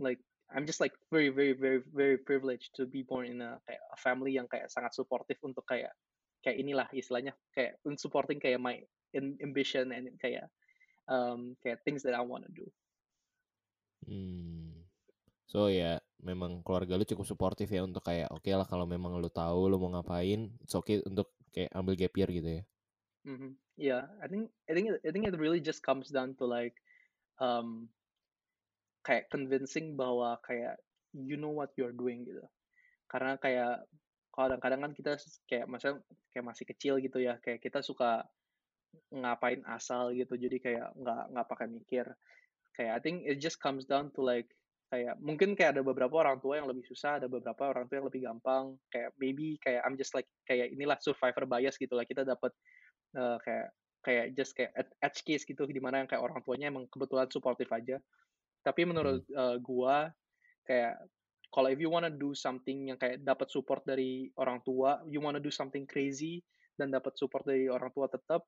[0.00, 0.20] like
[0.50, 3.98] I'm just like very very very very privileged to be born in a kayak a
[3.98, 5.94] family yang kayak sangat supportive untuk kayak
[6.42, 8.82] kayak inilah istilahnya kayak supporting kayak my
[9.16, 10.50] ambition and kayak
[11.06, 12.66] um, kayak things that I want to do.
[14.06, 14.86] Hmm.
[15.50, 19.18] So ya memang keluarga lu cukup supportive ya untuk kayak oke okay lah kalau memang
[19.18, 22.62] lu tahu lu mau ngapain, it's okay untuk kayak ambil gap year gitu ya.
[23.26, 23.52] Mm-hmm.
[23.76, 26.76] Yeah, I think I think I think it really just comes down to like
[27.42, 27.90] um,
[29.00, 30.76] kayak convincing bahwa kayak
[31.16, 32.44] you know what you're doing gitu.
[33.10, 33.84] Karena kayak
[34.30, 35.12] kadang-kadang kan kita
[35.50, 35.98] kayak masa
[36.30, 38.22] kayak masih kecil gitu ya, kayak kita suka
[39.10, 40.38] ngapain asal gitu.
[40.38, 42.06] Jadi kayak nggak nggak pakai mikir.
[42.76, 44.48] Kayak I think it just comes down to like
[44.90, 48.08] kayak mungkin kayak ada beberapa orang tua yang lebih susah, ada beberapa orang tua yang
[48.10, 48.78] lebih gampang.
[48.94, 52.06] Kayak maybe kayak I'm just like kayak inilah survivor bias gitu lah.
[52.06, 52.54] Kita dapat
[53.18, 54.72] uh, kayak kayak just kayak
[55.04, 58.00] edge case gitu di mana yang kayak orang tuanya emang kebetulan supportive aja
[58.60, 60.10] tapi menurut uh, gua
[60.64, 61.00] kayak
[61.50, 65.42] kalau if you wanna do something yang kayak dapat support dari orang tua, you wanna
[65.42, 66.44] do something crazy
[66.78, 68.46] dan dapat support dari orang tua tetap,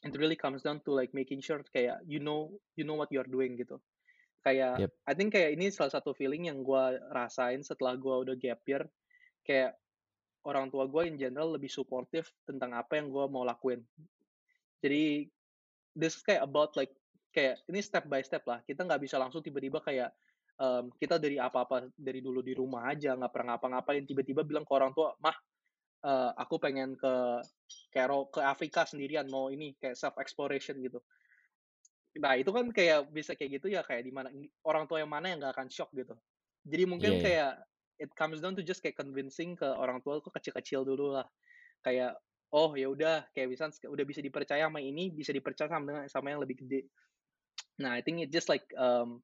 [0.00, 3.20] it really comes down to like making sure kayak you know you know what you
[3.20, 3.76] are doing gitu.
[4.44, 4.92] Kayak yep.
[5.04, 8.88] I think kayak ini salah satu feeling yang gua rasain setelah gua udah gap year,
[9.44, 9.76] kayak
[10.44, 13.80] orang tua gue in general lebih supportive tentang apa yang gue mau lakuin.
[14.84, 15.24] Jadi
[15.96, 16.92] this is kayak about like
[17.34, 18.62] kayak ini step by step lah.
[18.62, 20.14] Kita nggak bisa langsung tiba-tiba kayak
[20.62, 24.72] um, kita dari apa-apa dari dulu di rumah aja nggak pernah ngapa-ngapain tiba-tiba bilang ke
[24.72, 25.34] orang tua, mah
[26.06, 27.42] uh, aku pengen ke
[27.90, 31.02] kayak ke Afrika sendirian mau ini kayak self exploration gitu.
[32.14, 34.30] Nah, itu kan kayak bisa kayak gitu ya kayak di mana
[34.62, 36.14] orang tua yang mana yang nggak akan shock gitu.
[36.62, 37.20] Jadi Iya mungkin ya.
[37.20, 37.52] kayak
[37.98, 41.26] it comes down to just kayak convincing ke orang tua tuh kecil-kecil dulu lah.
[41.82, 42.14] Kayak,
[42.54, 46.30] oh ya udah kayak misal udah bisa dipercaya sama ini, bisa dipercaya sama dengan sama
[46.30, 46.86] yang lebih gede.
[47.78, 49.22] Nah, I think it just like um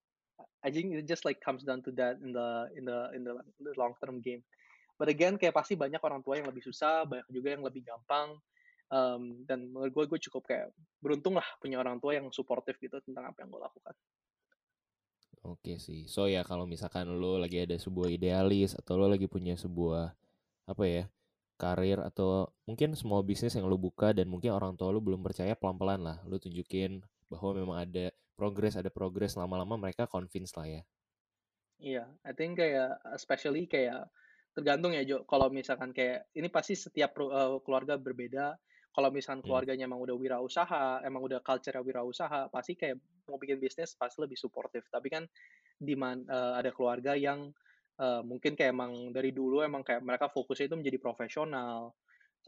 [0.61, 3.34] I think it just like comes down to that in the in the in the,
[3.76, 4.44] long term game.
[5.01, 8.36] But again kayak pasti banyak orang tua yang lebih susah, banyak juga yang lebih gampang.
[8.90, 12.98] Um, dan menurut gue, gue cukup kayak beruntung lah punya orang tua yang suportif gitu
[13.07, 13.94] tentang apa yang gue lakukan.
[15.46, 16.05] Oke sih.
[16.11, 20.12] So ya kalau misalkan lo lagi ada sebuah idealis atau lo lagi punya sebuah
[20.68, 21.05] apa ya
[21.57, 25.57] karir atau mungkin small business yang lo buka dan mungkin orang tua lo belum percaya
[25.57, 27.01] pelan-pelan lah lo tunjukin
[27.32, 30.82] bahwa memang ada progress ada progress lama-lama mereka convince lah ya.
[31.80, 34.09] Iya, I think kayak especially kayak
[34.53, 35.24] tergantung ya Jo.
[35.24, 38.57] Kalau misalkan kayak ini pasti setiap uh, keluarga berbeda.
[38.91, 39.47] Kalau misalkan Hmm.
[39.47, 42.99] keluarganya emang udah wirausaha, emang udah culture wirausaha, pasti kayak
[43.30, 44.82] mau bikin bisnis pasti lebih suportif.
[44.91, 45.24] Tapi kan
[45.78, 47.49] di uh, ada keluarga yang
[48.03, 51.95] uh, mungkin kayak emang dari dulu emang kayak mereka fokusnya itu menjadi profesional.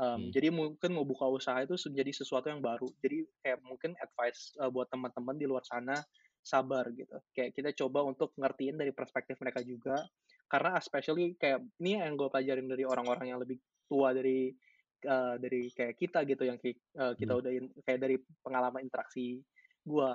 [0.00, 0.30] Um, Hmm.
[0.32, 2.88] Jadi mungkin mau buka usaha itu menjadi sesuatu yang baru.
[3.04, 6.00] Jadi kayak mungkin advice uh, buat teman-teman di luar sana
[6.40, 7.20] sabar gitu.
[7.36, 10.00] Kayak kita coba untuk ngertiin dari perspektif mereka juga.
[10.48, 14.52] Karena especially kayak ini yang gue pelajarin dari orang-orang yang lebih tua dari
[15.08, 17.40] uh, dari kayak kita gitu yang uh, kita Hmm.
[17.44, 19.44] udah in, kayak dari pengalaman interaksi
[19.84, 20.10] gue.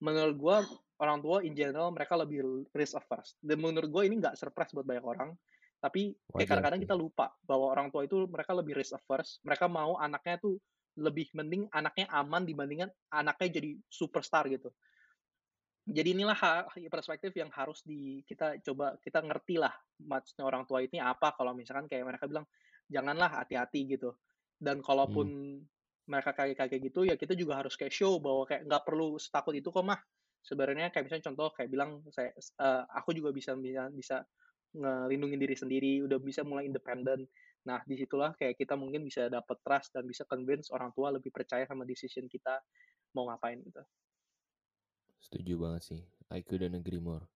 [0.00, 0.56] Menurut gue
[0.98, 3.36] orang tua in general mereka lebih risk averse.
[3.44, 5.30] Dan menurut gue ini nggak surprise buat banyak orang.
[5.78, 9.38] Tapi kayak kadang-kadang kita lupa bahwa orang tua itu mereka lebih risk averse.
[9.46, 10.58] Mereka mau anaknya tuh
[10.98, 14.74] lebih mending anaknya aman dibandingkan anaknya jadi superstar gitu
[15.88, 19.72] jadi inilah perspektif yang harus di kita coba kita ngerti lah
[20.04, 22.44] maksudnya orang tua ini apa kalau misalkan kayak mereka bilang
[22.90, 24.12] janganlah hati-hati gitu
[24.60, 25.26] dan kalaupun
[25.56, 25.64] hmm.
[26.10, 29.56] mereka kayak kayak gitu ya kita juga harus kayak show bahwa kayak nggak perlu setakut
[29.56, 29.96] itu kok mah
[30.44, 34.16] sebenarnya kayak misalnya contoh kayak bilang saya uh, aku juga bisa bisa bisa
[34.76, 37.24] ngelindungin diri sendiri udah bisa mulai independen
[37.64, 41.32] nah di situlah kayak kita mungkin bisa dapat trust dan bisa convince orang tua lebih
[41.32, 42.60] percaya sama decision kita
[43.12, 43.82] mau ngapain gitu
[45.28, 46.02] Setuju banget sih.
[46.30, 47.26] I couldn't agree more.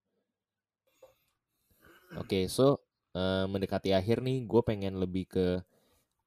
[2.17, 2.81] Oke, okay, so
[3.17, 5.47] uh, mendekati akhir nih, gue pengen lebih ke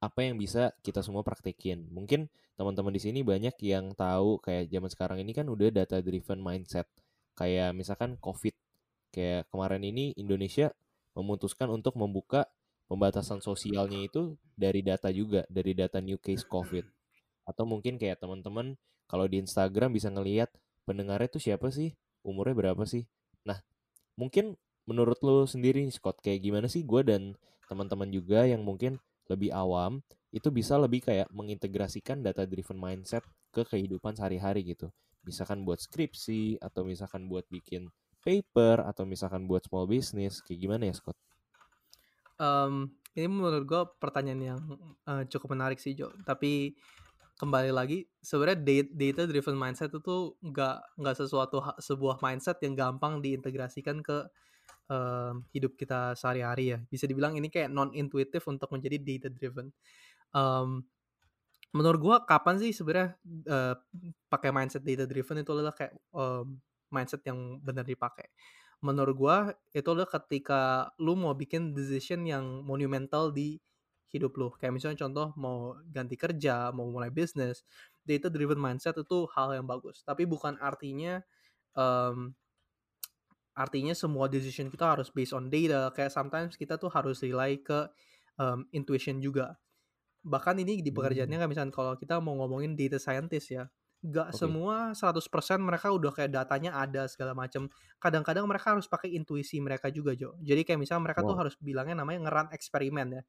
[0.02, 1.90] apa yang bisa kita semua praktekin.
[1.90, 6.42] Mungkin teman-teman di sini banyak yang tahu kayak zaman sekarang ini kan udah data driven
[6.42, 6.90] mindset.
[7.38, 8.54] Kayak misalkan COVID.
[9.14, 10.70] Kayak kemarin ini Indonesia
[11.16, 12.46] memutuskan untuk membuka
[12.86, 16.86] pembatasan sosialnya itu dari data juga, dari data new case COVID.
[17.48, 18.78] Atau mungkin kayak teman-teman
[19.10, 20.54] kalau di Instagram bisa ngelihat
[20.86, 21.96] pendengarnya tuh siapa sih?
[22.22, 23.06] Umurnya berapa sih?
[23.46, 23.62] Nah,
[24.18, 27.34] mungkin menurut lo sendiri Scott kayak gimana sih gue dan
[27.66, 33.66] teman-teman juga yang mungkin lebih awam itu bisa lebih kayak mengintegrasikan data driven mindset ke
[33.66, 34.94] kehidupan sehari-hari gitu.
[35.26, 37.90] Misalkan buat skripsi atau misalkan buat bikin
[38.26, 41.14] paper atau misalkan buat small business kayak gimana ya Scott?
[42.42, 44.60] Um, ini menurut gue pertanyaan yang
[45.06, 46.10] uh, cukup menarik sih Jo.
[46.26, 46.74] Tapi
[47.36, 54.00] kembali lagi sebenarnya data driven mindset itu nggak nggak sesuatu sebuah mindset yang gampang diintegrasikan
[54.00, 54.24] ke
[54.88, 59.68] um, hidup kita sehari-hari ya bisa dibilang ini kayak non intuitif untuk menjadi data driven
[60.32, 60.80] um,
[61.76, 63.20] menurut gua kapan sih sebenarnya
[63.52, 63.76] uh,
[64.32, 66.56] pakai mindset data driven itu adalah kayak um,
[66.94, 68.30] mindset yang benar dipakai
[68.84, 69.38] menurut gua
[69.74, 73.58] itu adalah ketika lu mau bikin decision yang monumental di
[74.14, 74.54] hidup lo.
[74.56, 77.66] Kayak misalnya contoh mau ganti kerja, mau mulai bisnis,
[78.06, 80.06] data driven mindset itu hal yang bagus.
[80.08, 81.20] Tapi bukan artinya
[81.76, 82.32] um,
[83.56, 85.92] artinya semua decision kita harus based on data.
[85.92, 87.90] Kayak sometimes kita tuh harus rely ke
[88.40, 89.58] um, intuition juga.
[90.26, 93.68] Bahkan ini di pekerjaannya kan misalnya kalau kita mau ngomongin data scientist ya,
[94.06, 94.40] gak okay.
[94.46, 95.26] semua 100%
[95.58, 97.66] mereka udah kayak datanya ada segala macam.
[97.98, 100.38] Kadang-kadang mereka harus pakai intuisi mereka juga, Jo.
[100.46, 101.30] Jadi kayak misalnya mereka wow.
[101.34, 103.24] tuh harus bilangnya namanya ngeran eksperimen ya.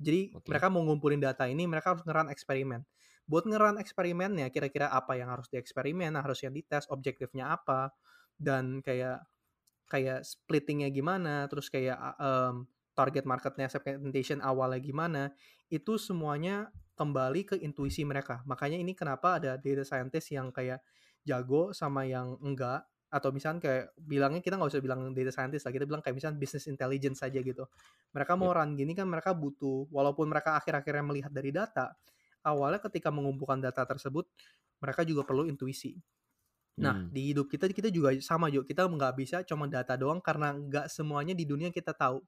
[0.00, 0.48] Jadi okay.
[0.48, 2.80] mereka mau ngumpulin data ini, mereka harus ngeran eksperimen.
[3.28, 7.92] Buat ngeran eksperimennya, kira-kira apa yang harus dieksperimen, harus yang dites, objektifnya apa,
[8.34, 9.22] dan kayak
[9.90, 12.64] kayak splittingnya gimana, terus kayak um,
[12.94, 15.22] target marketnya segmentation awalnya gimana,
[15.70, 18.44] itu semuanya kembali ke intuisi mereka.
[18.44, 20.84] Makanya ini kenapa ada data scientist yang kayak
[21.24, 25.74] jago sama yang enggak, atau misalnya kayak bilangnya kita nggak usah bilang data scientist lah
[25.74, 27.66] kita bilang kayak misalnya business intelligence saja gitu.
[28.14, 31.90] Mereka mau run gini kan mereka butuh walaupun mereka akhir-akhirnya melihat dari data
[32.46, 34.30] awalnya ketika mengumpulkan data tersebut
[34.78, 35.98] mereka juga perlu intuisi.
[36.78, 37.10] Nah hmm.
[37.10, 40.86] di hidup kita kita juga sama juga kita nggak bisa cuma data doang karena nggak
[40.86, 42.22] semuanya di dunia kita tahu.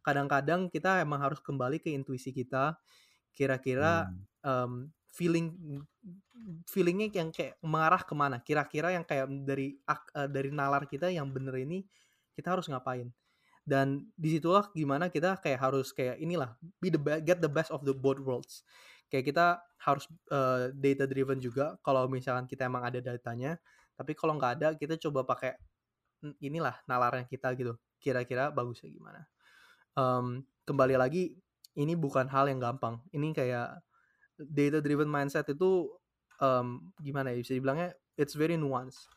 [0.00, 2.80] Kadang-kadang kita emang harus kembali ke intuisi kita
[3.34, 4.24] kira-kira hmm.
[4.46, 4.72] um,
[5.14, 5.54] feeling
[6.66, 8.42] feelingnya yang kayak mengarah ke mana?
[8.42, 11.86] Kira-kira yang kayak dari uh, dari nalar kita yang bener ini
[12.34, 13.14] kita harus ngapain?
[13.64, 17.80] Dan di situlah gimana kita kayak harus kayak inilah be the get the best of
[17.86, 18.66] the both worlds.
[19.08, 19.46] Kayak kita
[19.80, 23.56] harus uh, eh, data driven juga kalau misalkan kita emang ada datanya.
[23.94, 25.56] Tapi kalau nggak ada kita coba pakai
[26.44, 27.78] inilah nalarnya kita gitu.
[27.96, 29.24] Kira-kira bagusnya gimana?
[29.96, 31.38] Um, kembali lagi
[31.74, 33.02] ini bukan hal yang gampang.
[33.10, 33.82] Ini kayak
[34.38, 35.90] data driven mindset itu
[36.38, 39.10] um, gimana ya bisa dibilangnya it's very nuanced.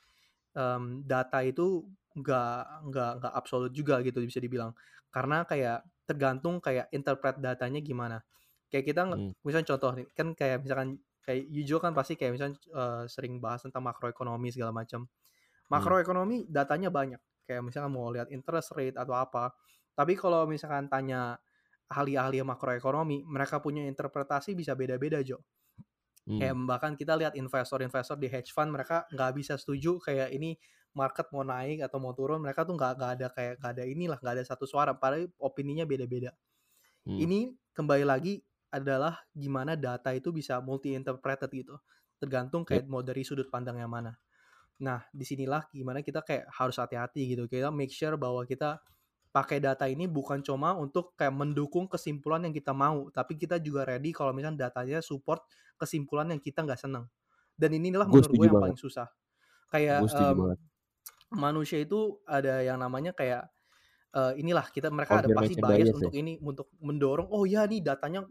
[0.57, 1.85] Um, data itu
[2.17, 4.73] nggak nggak nggak absolut juga gitu bisa dibilang.
[5.13, 8.17] Karena kayak tergantung kayak interpret datanya gimana.
[8.67, 9.37] Kayak kita hmm.
[9.45, 13.61] misalnya contoh nih kan kayak misalkan kayak Yujo kan pasti kayak misalnya uh, sering bahas
[13.61, 15.69] tentang makroekonomi segala macam hmm.
[15.69, 17.21] makroekonomi datanya banyak.
[17.47, 19.53] Kayak misalkan mau lihat interest rate atau apa.
[19.93, 21.39] Tapi kalau misalkan tanya
[21.88, 25.39] ahli-ahli makroekonomi mereka punya interpretasi bisa beda-beda Jo
[26.27, 26.43] Hmm.
[26.43, 30.59] Kayak bahkan kita lihat investor-investor di hedge fund mereka nggak bisa setuju kayak ini
[30.91, 34.17] market mau naik atau mau turun mereka tuh nggak nggak ada kayak nggak ada inilah
[34.19, 36.35] nggak ada satu suara padahal opininya beda-beda.
[37.07, 37.15] Hmm.
[37.15, 41.79] Ini kembali lagi adalah gimana data itu bisa multi interpreted gitu
[42.19, 42.91] tergantung kayak yep.
[42.91, 44.11] mau dari sudut pandang yang mana.
[44.83, 48.83] Nah di sinilah gimana kita kayak harus hati-hati gitu kita make sure bahwa kita
[49.32, 53.86] pakai data ini bukan cuma untuk kayak mendukung kesimpulan yang kita mau, tapi kita juga
[53.86, 55.45] ready kalau misalnya datanya support
[55.78, 57.05] kesimpulan yang kita nggak seneng.
[57.57, 58.65] Dan inilah menurut gue yang banget.
[58.69, 59.07] paling susah.
[59.67, 60.55] Kayak um,
[61.34, 63.51] manusia itu ada yang namanya kayak
[64.15, 66.19] uh, inilah kita mereka ada pasti bias untuk ya?
[66.23, 68.23] ini untuk mendorong oh ya nih datanya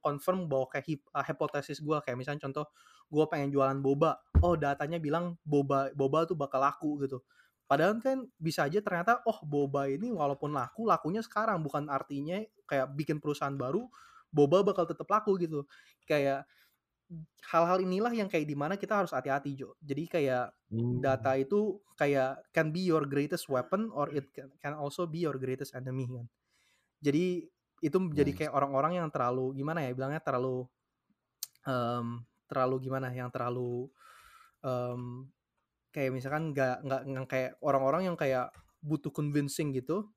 [0.00, 2.72] confirm bahwa kayak hip, uh, hipotesis gue kayak misalnya contoh
[3.08, 7.20] gue pengen jualan boba oh datanya bilang boba boba tuh bakal laku gitu
[7.68, 12.96] Padahal kan bisa aja ternyata oh boba ini walaupun laku lakunya sekarang bukan artinya kayak
[12.96, 13.84] bikin perusahaan baru
[14.32, 15.68] boba bakal tetap laku gitu.
[16.08, 16.48] Kayak
[17.48, 19.76] hal-hal inilah yang kayak di mana kita harus hati-hati Jo.
[19.80, 21.04] Jadi kayak hmm.
[21.04, 25.76] data itu kayak can be your greatest weapon or it can also be your greatest
[25.76, 26.24] enemy kan.
[27.04, 27.44] Jadi
[27.78, 30.66] itu menjadi kayak orang-orang yang terlalu gimana ya bilangnya terlalu
[31.68, 33.86] um, terlalu gimana yang terlalu
[34.64, 35.28] um,
[35.94, 40.08] kayak misalkan nggak nggak kayak orang-orang yang kayak butuh convincing gitu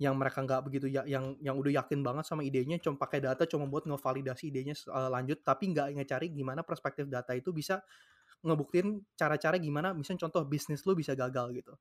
[0.00, 3.44] yang mereka nggak begitu ya yang yang udah yakin banget sama idenya cuma pakai data
[3.44, 7.84] cuma buat ngevalidasi idenya uh, lanjut tapi nggak ngecari gimana perspektif data itu bisa
[8.40, 11.76] ngebuktiin cara-cara gimana misalnya contoh bisnis lu bisa gagal gitu.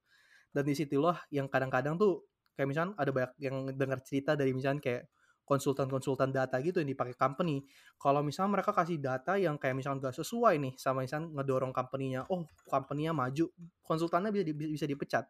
[0.51, 2.27] Dan di loh yang kadang-kadang tuh
[2.57, 5.03] kayak misalnya ada banyak yang dengar cerita dari misalnya kayak
[5.49, 7.65] konsultan-konsultan data gitu yang dipakai company.
[7.97, 12.29] Kalau misalnya mereka kasih data yang kayak misalnya nggak sesuai nih sama misalnya ngedorong company-nya,
[12.29, 13.49] oh company-nya maju,
[13.81, 15.25] konsultannya bisa di, bisa dipecat.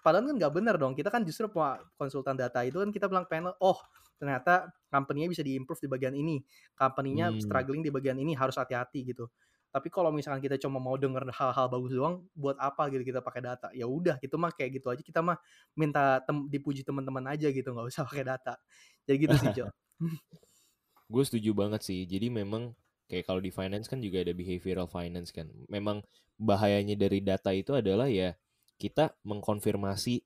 [0.00, 0.96] Padahal kan nggak benar dong.
[0.96, 1.52] Kita kan justru
[2.00, 3.76] konsultan data itu kan kita bilang panel, oh
[4.16, 6.40] ternyata company-nya bisa diimprove di bagian ini,
[6.72, 7.44] company-nya hmm.
[7.44, 9.28] struggling di bagian ini harus hati-hati gitu.
[9.68, 13.44] Tapi kalau misalkan kita cuma mau denger hal-hal bagus doang, buat apa gitu kita pakai
[13.44, 13.68] data?
[13.76, 15.02] Ya udah, itu mah kayak gitu aja.
[15.04, 15.36] Kita mah
[15.76, 18.56] minta tem dipuji teman-teman aja gitu, nggak usah pakai data.
[19.04, 19.64] Jadi gitu sih, Jo.
[21.12, 22.04] Gue setuju banget sih.
[22.04, 22.72] Jadi memang
[23.08, 25.48] kayak kalau di finance kan juga ada behavioral finance kan.
[25.68, 26.04] Memang
[26.36, 28.36] bahayanya dari data itu adalah ya
[28.76, 30.22] kita mengkonfirmasi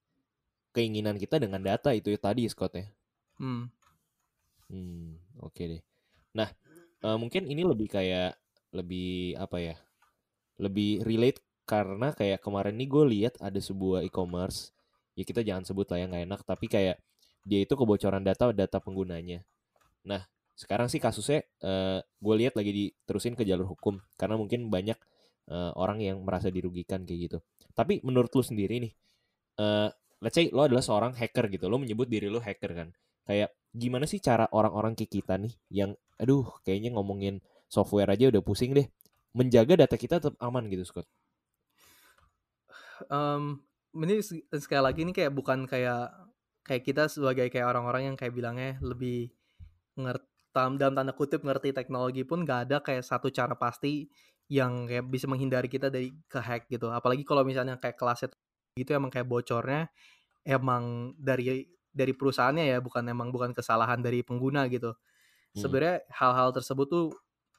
[0.74, 2.86] keinginan kita dengan data itu tadi Scott ya.
[3.38, 3.70] Hmm.
[4.72, 5.82] Hmm, oke okay deh.
[6.34, 6.48] Nah,
[7.04, 8.41] uh, mungkin ini lebih kayak
[8.72, 9.74] lebih apa ya
[10.60, 14.74] lebih relate karena kayak kemarin nih gue lihat ada sebuah e-commerce
[15.16, 16.96] ya kita jangan sebut lah yang nggak enak tapi kayak
[17.42, 19.42] dia itu kebocoran data data penggunanya.
[20.06, 20.22] Nah
[20.56, 24.96] sekarang sih kasusnya uh, gue lihat lagi diterusin ke jalur hukum karena mungkin banyak
[25.50, 27.38] uh, orang yang merasa dirugikan kayak gitu.
[27.74, 28.92] Tapi menurut lu sendiri nih
[29.58, 29.88] uh,
[30.22, 32.88] let's say lo adalah seorang hacker gitu lo menyebut diri lo hacker kan
[33.26, 37.42] kayak gimana sih cara orang-orang kayak kita nih yang aduh kayaknya ngomongin
[37.72, 38.84] software aja udah pusing deh.
[39.32, 41.08] Menjaga data kita tetap aman gitu, Scott.
[43.08, 43.64] Um,
[43.96, 44.20] ini
[44.52, 46.12] sekali lagi ini kayak bukan kayak
[46.62, 49.32] kayak kita sebagai kayak orang-orang yang kayak bilangnya lebih
[49.96, 54.04] ngerti dalam tanda kutip ngerti teknologi pun gak ada kayak satu cara pasti
[54.52, 56.92] yang kayak bisa menghindari kita dari kehack gitu.
[56.92, 58.28] Apalagi kalau misalnya kayak kelasnya
[58.76, 59.88] gitu emang kayak bocornya
[60.44, 64.92] emang dari dari perusahaannya ya bukan emang bukan kesalahan dari pengguna gitu.
[64.92, 65.56] Hmm.
[65.56, 67.06] Sebenarnya hal-hal tersebut tuh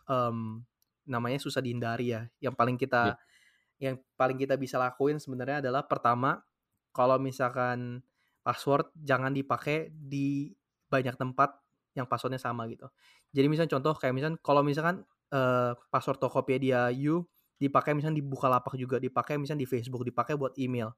[0.07, 0.63] um,
[1.07, 2.27] namanya susah dihindari ya.
[2.39, 3.17] Yang paling kita yeah.
[3.91, 6.39] yang paling kita bisa lakuin sebenarnya adalah pertama
[6.95, 8.05] kalau misalkan
[8.43, 10.51] password jangan dipakai di
[10.87, 11.57] banyak tempat
[11.97, 12.87] yang passwordnya sama gitu.
[13.33, 15.01] Jadi misalnya contoh kayak misalnya kalau misalkan
[15.33, 17.25] uh, password Tokopedia you
[17.57, 20.93] dipakai misalnya di Bukalapak juga dipakai misalnya di Facebook dipakai buat email.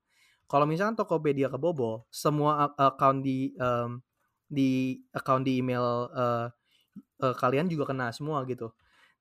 [0.45, 3.97] Kalau misalkan Tokopedia kebobol, semua account di um,
[4.45, 6.47] di account di email uh,
[7.23, 8.69] uh, kalian juga kena semua gitu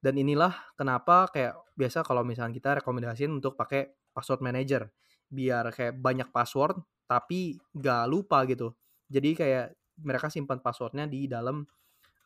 [0.05, 4.93] Dan inilah kenapa kayak biasa kalau misalnya kita rekomendasiin untuk pakai password manager
[5.33, 6.77] biar kayak banyak password
[7.09, 8.77] tapi nggak lupa gitu.
[9.09, 9.73] Jadi kayak
[10.05, 11.65] mereka simpan passwordnya di dalam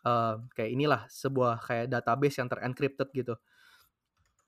[0.03, 3.39] uh, kayak inilah sebuah kayak database yang terencrypted gitu.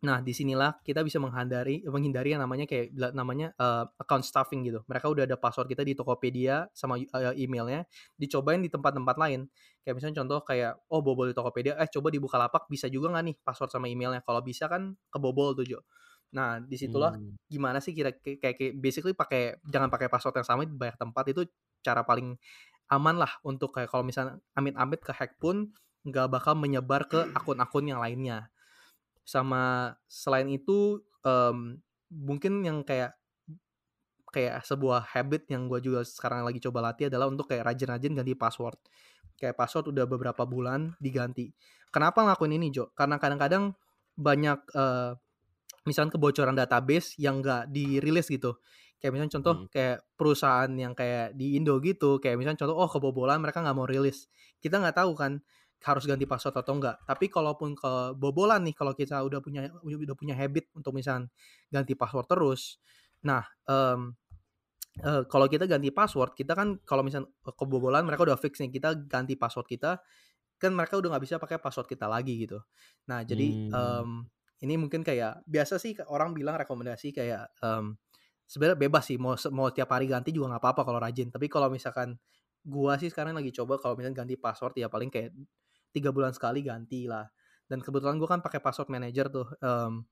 [0.00, 4.80] Nah, di sinilah kita bisa menghindari menghindari yang namanya kayak namanya uh, account stuffing gitu.
[4.88, 7.84] Mereka udah ada password kita di Tokopedia sama uh, emailnya,
[8.16, 9.44] dicobain di tempat-tempat lain.
[9.80, 13.24] Kayak misalnya contoh kayak, oh bobol di Tokopedia, eh coba dibuka lapak bisa juga nggak
[13.24, 14.20] nih password sama emailnya?
[14.20, 15.80] Kalau bisa kan kebobol tuh Jo.
[16.30, 17.50] Nah, di situlah hmm.
[17.50, 21.24] gimana sih kira kayak, kayak basically pakai jangan pakai password yang sama di banyak tempat
[21.32, 21.42] itu
[21.82, 22.38] cara paling
[22.90, 25.70] aman lah untuk kayak kalau misalnya amit-amit ke hack pun
[26.06, 28.50] nggak bakal menyebar ke akun-akun yang lainnya
[29.22, 31.78] sama selain itu um,
[32.10, 33.14] mungkin yang kayak
[34.30, 38.34] kayak sebuah habit yang gue juga sekarang lagi coba latih adalah untuk kayak rajin-rajin ganti
[38.38, 38.78] password
[39.40, 41.48] kayak password udah beberapa bulan diganti
[41.88, 43.72] kenapa ngelakuin ini Jo karena kadang-kadang
[44.14, 45.16] banyak uh,
[45.88, 48.60] misalnya kebocoran database yang nggak dirilis gitu
[49.00, 49.68] kayak misalnya contoh hmm.
[49.72, 53.88] kayak perusahaan yang kayak di Indo gitu kayak misalnya contoh oh kebobolan mereka nggak mau
[53.88, 54.28] rilis
[54.60, 55.40] kita nggak tahu kan
[55.80, 56.96] harus ganti password atau enggak.
[57.08, 61.32] Tapi kalaupun kebobolan nih, kalau kita udah punya udah punya habit untuk misalnya
[61.72, 62.76] ganti password terus,
[63.24, 64.12] nah um,
[65.04, 69.06] uh, kalau kita ganti password, kita kan kalau misalnya kebobolan mereka udah fix nih, kita
[69.06, 70.02] ganti password kita,
[70.60, 72.58] kan mereka udah nggak bisa pakai password kita lagi gitu.
[73.08, 73.72] Nah jadi hmm.
[73.72, 74.10] um,
[74.60, 77.96] ini mungkin kayak biasa sih orang bilang rekomendasi kayak um,
[78.44, 81.32] sebenarnya bebas sih mau mau tiap hari ganti juga nggak apa-apa kalau rajin.
[81.32, 82.18] Tapi kalau misalkan
[82.60, 85.32] gua sih sekarang lagi coba kalau misalnya ganti password ya paling kayak
[85.90, 87.26] tiga bulan sekali ganti lah
[87.70, 90.02] dan kebetulan gue kan pakai password manager tuh um,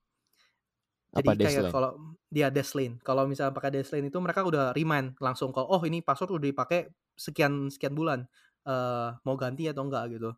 [1.09, 1.91] jadi kayak kalau
[2.29, 3.01] dia Dashlane.
[3.01, 6.93] Kalau misalnya pakai Dashlane itu mereka udah remind langsung kalau oh ini password udah dipakai
[7.17, 8.29] sekian sekian bulan
[8.69, 10.37] uh, mau ganti atau enggak gitu.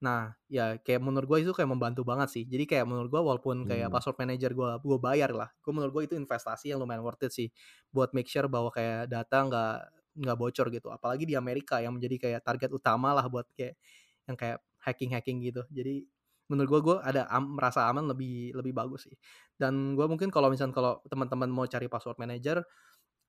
[0.00, 2.44] Nah ya kayak menurut gue itu kayak membantu banget sih.
[2.48, 3.94] Jadi kayak menurut gue walaupun kayak hmm.
[3.94, 7.32] password manager gue gue bayar lah gue menurut gue itu investasi yang lumayan worth it
[7.36, 7.48] sih
[7.92, 9.76] buat make sure bahwa kayak data nggak
[10.16, 10.88] nggak bocor gitu.
[10.88, 13.76] Apalagi di Amerika yang menjadi kayak target utama lah buat kayak
[14.24, 15.62] yang kayak hacking-hacking gitu.
[15.68, 16.08] Jadi
[16.50, 19.16] menurut gue gue ada am, merasa aman lebih lebih bagus sih.
[19.56, 22.62] Dan gue mungkin kalau misalnya kalau teman-teman mau cari password manager,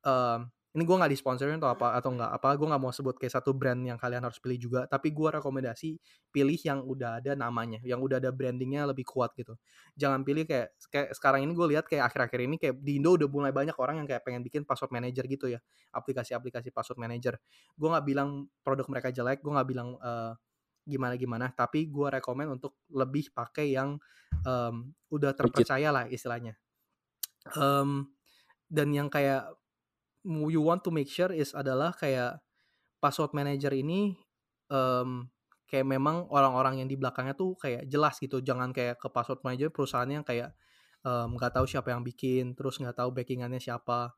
[0.06, 3.34] um, ini gue nggak disponsorin atau apa atau nggak apa, gue nggak mau sebut kayak
[3.42, 4.82] satu brand yang kalian harus pilih juga.
[4.86, 5.98] Tapi gue rekomendasi
[6.30, 9.58] pilih yang udah ada namanya, yang udah ada brandingnya lebih kuat gitu.
[9.98, 13.26] Jangan pilih kayak kayak sekarang ini gue lihat kayak akhir-akhir ini kayak di Indo udah
[13.26, 15.60] mulai banyak orang yang kayak pengen bikin password manager gitu ya,
[15.98, 17.42] aplikasi-aplikasi password manager.
[17.74, 20.38] Gue nggak bilang produk mereka jelek, gue nggak bilang uh,
[20.88, 24.00] gimana gimana tapi gue rekomend untuk lebih pakai yang
[24.48, 26.56] um, udah terpercaya lah istilahnya.
[27.56, 28.12] Um,
[28.68, 29.52] dan yang kayak
[30.28, 32.40] you want to make sure is adalah kayak
[33.00, 34.16] password manager ini
[34.68, 35.28] um,
[35.68, 39.72] kayak memang orang-orang yang di belakangnya tuh kayak jelas gitu jangan kayak ke password manager
[39.72, 40.56] perusahaan yang kayak
[41.08, 44.12] nggak um, tahu siapa yang bikin terus nggak tahu backingannya siapa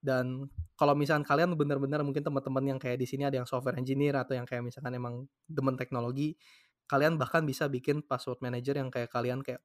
[0.00, 0.48] dan
[0.80, 4.32] kalau misalkan kalian benar-benar mungkin teman-teman yang kayak di sini ada yang software engineer atau
[4.32, 6.40] yang kayak misalkan emang demen teknologi,
[6.88, 9.60] kalian bahkan bisa bikin password manager yang kayak kalian kayak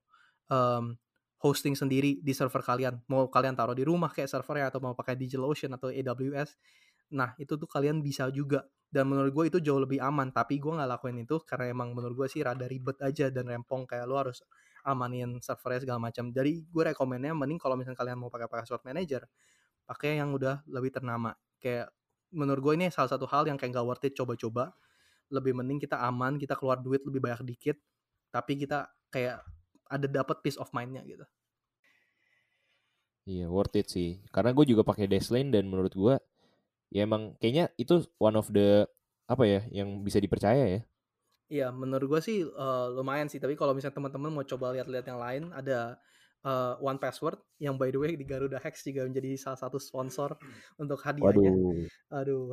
[0.51, 0.99] um,
[1.39, 2.99] hosting sendiri di server kalian.
[3.07, 6.57] Mau kalian taruh di rumah kayak servernya atau mau pakai DigitalOcean atau AWS.
[7.15, 8.65] Nah, itu tuh kalian bisa juga.
[8.89, 10.31] Dan menurut gue itu jauh lebih aman.
[10.33, 13.85] Tapi gue nggak lakuin itu karena emang menurut gue sih rada ribet aja dan rempong
[13.85, 14.41] kayak lo harus
[14.85, 16.29] amanin servernya segala macam.
[16.33, 19.25] Jadi gue rekomennya mending kalau misalnya kalian mau pakai password manager,
[19.85, 21.33] pakai yang udah lebih ternama.
[21.61, 21.93] Kayak
[22.33, 24.73] menurut gue ini salah satu hal yang kayak gak worth it coba-coba.
[25.31, 27.77] Lebih mending kita aman kita keluar duit lebih banyak dikit
[28.29, 29.39] tapi kita kayak
[29.87, 31.23] ada dapat peace of mindnya gitu.
[33.25, 34.21] Iya worth it sih.
[34.29, 36.15] Karena gue juga pakai Dashlane dan menurut gue
[36.93, 38.85] ya emang kayaknya itu one of the
[39.25, 40.81] apa ya yang bisa dipercaya ya.
[41.45, 43.37] Iya, menurut gue sih uh, lumayan sih.
[43.37, 46.01] Tapi kalau misalnya teman-teman mau coba lihat-lihat yang lain, ada
[46.45, 50.37] uh, One Password yang by the way di Garuda Hex juga menjadi salah satu sponsor
[50.77, 51.51] untuk hadiahnya.
[51.51, 51.89] Waduh.
[52.13, 52.45] Aduh.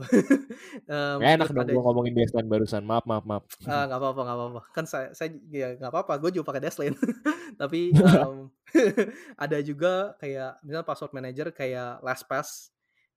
[0.94, 1.72] um, enak dong ada...
[1.76, 2.82] gue ngomongin Desline barusan.
[2.82, 3.44] Maaf, maaf, maaf.
[3.68, 4.60] Ah, nggak apa-apa, nggak apa-apa.
[4.72, 6.16] Kan saya, saya ya nggak apa-apa.
[6.18, 6.96] Gue juga pakai Desline.
[7.60, 8.48] Tapi um,
[9.44, 12.72] ada juga kayak misalnya password manager kayak LastPass.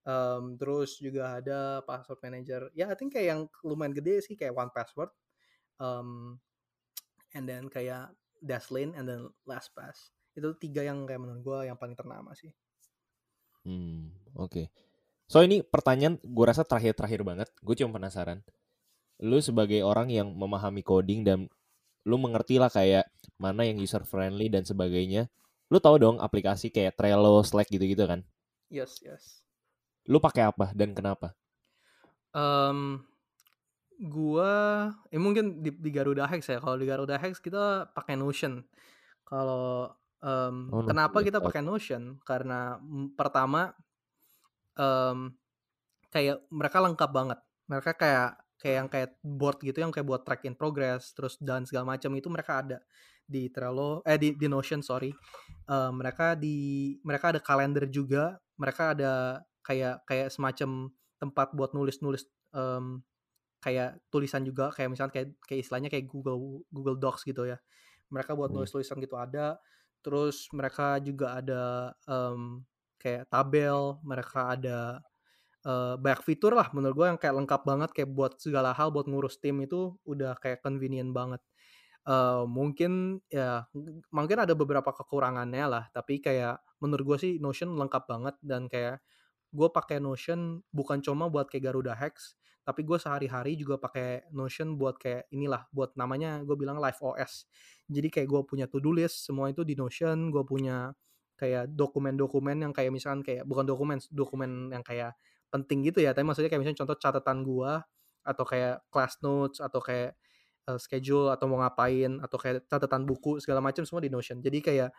[0.06, 2.70] Um, terus juga ada password manager.
[2.78, 5.10] Ya, I think kayak yang lumayan gede sih kayak One Password.
[5.82, 6.38] Um,
[7.34, 11.96] and then kayak Dashlane and then LastPass itu tiga yang kayak menurut gue yang paling
[11.96, 12.52] ternama sih.
[13.64, 14.52] Hmm oke.
[14.52, 14.66] Okay.
[15.26, 17.48] so ini pertanyaan gue rasa terakhir-terakhir banget.
[17.64, 18.44] Gue cuma penasaran.
[19.24, 21.48] Lu sebagai orang yang memahami coding dan
[22.06, 23.08] lu mengerti lah kayak
[23.40, 25.26] mana yang user friendly dan sebagainya
[25.66, 28.22] lu tahu dong aplikasi kayak Trello, Slack gitu-gitu kan?
[28.70, 29.42] Yes yes.
[30.06, 31.34] Lu pakai apa dan kenapa?
[32.30, 33.02] Um,
[33.96, 38.60] Gua eh mungkin di di Garuda Hex ya, kalau di Garuda Hex kita pakai Notion.
[39.26, 39.90] Kalau,
[40.22, 42.80] mmm, Oh, kenapa kita pakai Notion, karena,
[43.18, 43.74] pertama,
[44.78, 45.34] mmm,
[46.12, 47.38] kayak mereka lengkap banget.
[47.70, 51.64] Mereka kayak kayak yang kayak board gitu yang kayak buat track in progress, terus dan
[51.68, 52.78] segala macam itu mereka ada
[53.28, 55.12] di Trello eh di di Notion sorry.
[55.68, 56.56] Eee, mereka di
[57.06, 60.90] mereka ada kalender juga, mereka ada kayak kayak semacam
[61.20, 63.02] tempat buat nulis-nulis, mmm,
[63.64, 67.58] kayak tulisan juga, kayak misalnya kayak kayak istilahnya kayak Google Google Docs gitu ya.
[68.12, 68.56] Mereka buat Hmm.
[68.56, 69.58] nulis tulisan gitu ada,
[70.06, 71.64] terus mereka juga ada,
[72.06, 72.62] mmm,
[73.02, 75.02] kayak tabel, mereka ada,
[75.66, 79.06] eee, banyak fitur lah menurut gua yang kayak lengkap banget, kayak buat segala hal, buat
[79.10, 81.42] ngurus tim itu udah kayak convenient banget.
[82.06, 83.66] Eee, mungkin ya
[84.14, 89.02] mungkin ada beberapa kekurangannya lah, tapi kayak menurut gua sih Notion lengkap banget dan kayak
[89.54, 92.36] gua pakai Notion bukan cuma buat kayak Garuda Hex,
[92.66, 97.46] tapi gua sehari-hari juga pakai Notion buat kayak inilah, buat namanya gua bilang Live OS.
[97.90, 100.92] Jadi kayak gua punya to do list semua itu di Notion, gua punya
[101.36, 105.12] kayak dokumen-dokumen yang kayak misalkan kayak bukan dokumen, dokumen yang kayak
[105.52, 107.84] penting gitu ya, tapi maksudnya kayak misalnya contoh catatan gua
[108.26, 110.16] atau kayak class notes atau kayak,
[110.68, 114.42] eee, schedule atau mau ngapain atau kayak catatan buku segala macam semua di Notion.
[114.42, 114.90] Jadi kayak,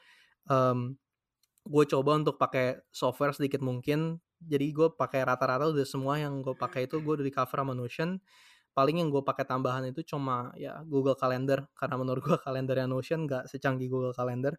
[0.49, 0.95] mmm,
[1.67, 6.53] gue coba untuk pakai software sedikit mungkin, jadi gue pakai rata-rata udah semua yang gue
[6.57, 8.19] pakai itu gue udah di-cover sama Notion.
[8.77, 13.25] Paling yang gue pakai tambahan itu cuma ya Google Calendar, karena menurut gua kalendernya Notion
[13.27, 14.55] nggak secanggih Google Calendar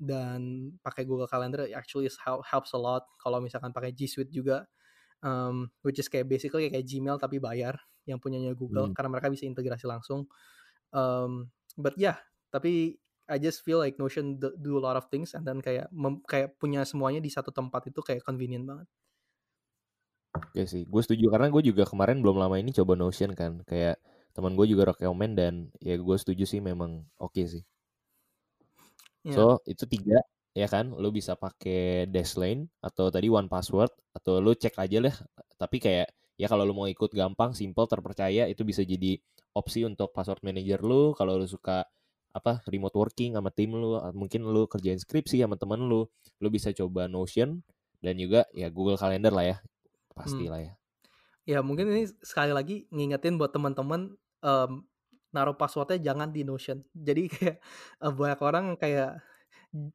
[0.00, 4.66] dan pakai Google Calendar actually help helps a lot kalau misalkan pakai G Suite juga,
[5.24, 8.94] mmm, which is kayak basically kayak Gmail tapi bayar, yang punyanya Google Hmm.
[8.94, 10.26] karena mereka bisa integrasi langsung.
[10.94, 11.50] Mmm,
[11.80, 12.18] but yeah,
[12.54, 12.98] tapi
[13.28, 16.24] I just feel like Notion do do a lot of things and then kayak mem
[16.24, 18.88] kayak punya semuanya di satu tempat itu kayak convenient banget.
[20.32, 23.96] Oke sih, gue setuju karena gue juga kemarin belum lama ini coba Notion kan, kayak
[24.36, 27.64] teman gue juga rekomen dan ya gue setuju sih memang oke sih.
[29.24, 29.34] Iya.
[29.34, 30.20] So itu tiga
[30.56, 35.16] ya kan, lu bisa pakai Dashlane atau tadi One Password atau lu cek aja lah.
[35.58, 36.08] Tapi kayak
[36.38, 39.18] ya kalau lu mau ikut gampang, simple, terpercaya itu bisa jadi
[39.56, 41.12] opsi untuk password manager lu.
[41.18, 41.82] Kalau lu suka
[42.40, 46.06] apa remote working sama tim lu, mungkin lu kerjain skripsi sama temen lu,
[46.42, 47.60] lu bisa coba Notion
[48.04, 49.56] dan juga ya Google Calendar lah ya,
[50.16, 50.52] pasti Hmm.
[50.52, 50.72] lah ya.
[51.48, 54.14] Ya mungkin ini sekali lagi ngingetin buat teman-teman,
[54.44, 54.72] mmm,
[55.32, 56.84] naruh password-nya jangan di Notion.
[57.08, 57.56] Jadi kayak,
[58.04, 59.24] eee, banyak orang kayak
[59.74, 59.90] n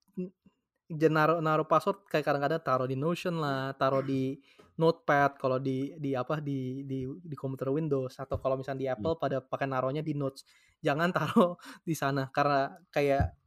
[1.02, 4.40] ja naruh naruh password kayak kadang-kadang taruh di Notion lah, taruh di
[4.80, 9.10] Notepad kalau di di apa, di di di komputer Windows atau kalau misalnya di Hmm.
[9.10, 10.46] Apple pada pakai naruhnya di Notes.
[10.82, 11.56] Jangan taruh
[11.86, 13.38] di sana karena kayak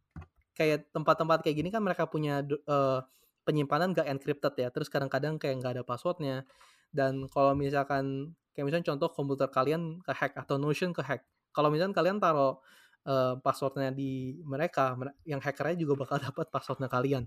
[0.57, 2.99] kayak tempat-tempat kayak gini kan mereka punya eee,
[3.47, 6.43] penyimpanan nggak encrypted ya, terus kadang-kadang kayak nggak ada password-nya.
[6.91, 12.19] Dan kalau misalkan kayak misalnya contoh komputer kalian ke-hack atau Notion ke-hack, kalau misalkan kalian
[12.23, 12.59] taruh,
[13.07, 17.25] eee, password-nya di mereka, mere yang hacker-nya juga bakal dapat password-nya kalian.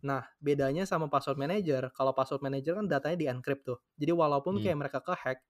[0.00, 3.78] Nah, bedanya sama password manager, kalau password manager kan datanya di-encrypt tuh.
[4.00, 4.64] Jadi walaupun Hmm.
[4.64, 5.44] kayak mereka ke-hack,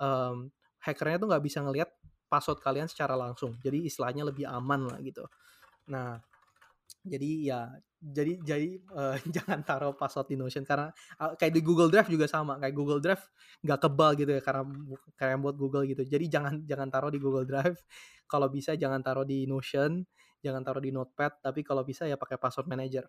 [0.00, 0.52] mmm,
[0.84, 1.90] hacker-nya tuh nggak bisa ngelihat
[2.28, 3.56] password kalian secara langsung.
[3.64, 5.24] Jadi istilahnya lebih aman lah gitu.
[5.92, 6.20] Nah,
[7.04, 7.60] jadi ya
[8.04, 12.26] jadi jadi, eee, jangan taruh password di Notion karena, eee, kayak di Google Drive juga
[12.28, 13.24] sama, kayak Google Drive
[13.64, 14.62] nggak kebal gitu ya karena
[15.16, 16.02] kayak buat Google gitu.
[16.04, 17.80] Jadi jangan jangan taruh di Google Drive,
[18.28, 20.04] kalau bisa jangan taruh di Notion,
[20.44, 23.08] jangan taruh di Notepad, tapi kalau bisa ya pakai password manager.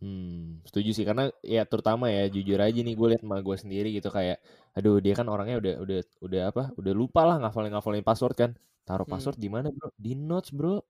[0.00, 1.22] Hmm, setuju sih karena
[1.54, 4.36] ya terutama ya jujur aja nih gue liat emak gue sendiri gitu kayak,
[4.76, 8.50] aduh dia kan orangnya udah udah udah apa, udah lupa lah ngafalin-ngafalin password kan.
[8.86, 9.12] Taruh Hmm.
[9.12, 9.88] password di mana Bro?
[10.04, 10.84] Di notes Bro.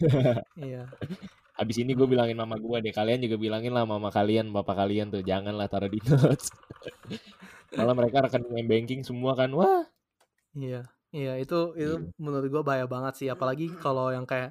[0.56, 0.96] Iya.
[1.58, 2.12] Habis ini gue Hmm.
[2.12, 5.90] bilangin mama gue deh, kalian juga bilangin lah mama kalian, bapak kalian tuh janganlah taruh
[5.92, 6.52] di notes.
[7.78, 9.86] Malah mereka rekening m-banking semua kan, wah.
[10.54, 10.76] Iya
[11.16, 12.12] iya itu itu Iya.
[12.24, 14.50] menurut gua bahaya banget sih, apalagi kalau yang kayak,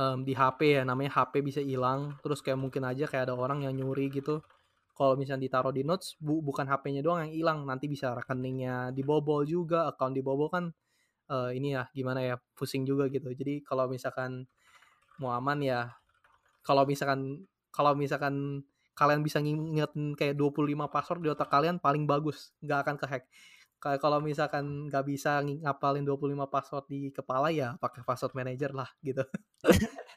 [0.00, 3.60] mmm, di HP ya, namanya HP bisa hilang, terus kayak mungkin aja kayak ada orang
[3.68, 4.40] yang nyuri gitu.
[4.96, 9.44] Kalau misalnya ditaruh di notes, bu bukan HP-nya doang yang hilang, nanti bisa rekeningnya dibobol
[9.48, 10.64] juga, account dibobol kan,
[11.32, 13.30] eee, ini ya, gimana ya, pusing juga gitu.
[13.34, 14.46] Jadi kalau misalkan
[15.20, 15.80] mau aman ya,
[16.64, 18.64] kalau misalkan kalau misalkan
[18.98, 23.24] kalian bisa ngingetin kayak 25 password di otak kalian paling bagus, nggak akan ke-hack.
[23.80, 28.88] Kayak kalau misalkan nggak bisa ngapalin 25 password di kepala, ya pakai password manager lah
[29.00, 29.24] gitu.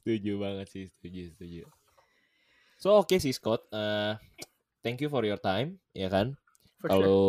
[0.00, 1.62] Setuju banget sih, setuju setuju.
[2.80, 4.16] So oke sih Scott, eee,
[4.80, 6.34] thank you for your time, ya kan.
[6.80, 6.96] For sure.
[6.96, 7.24] Kalau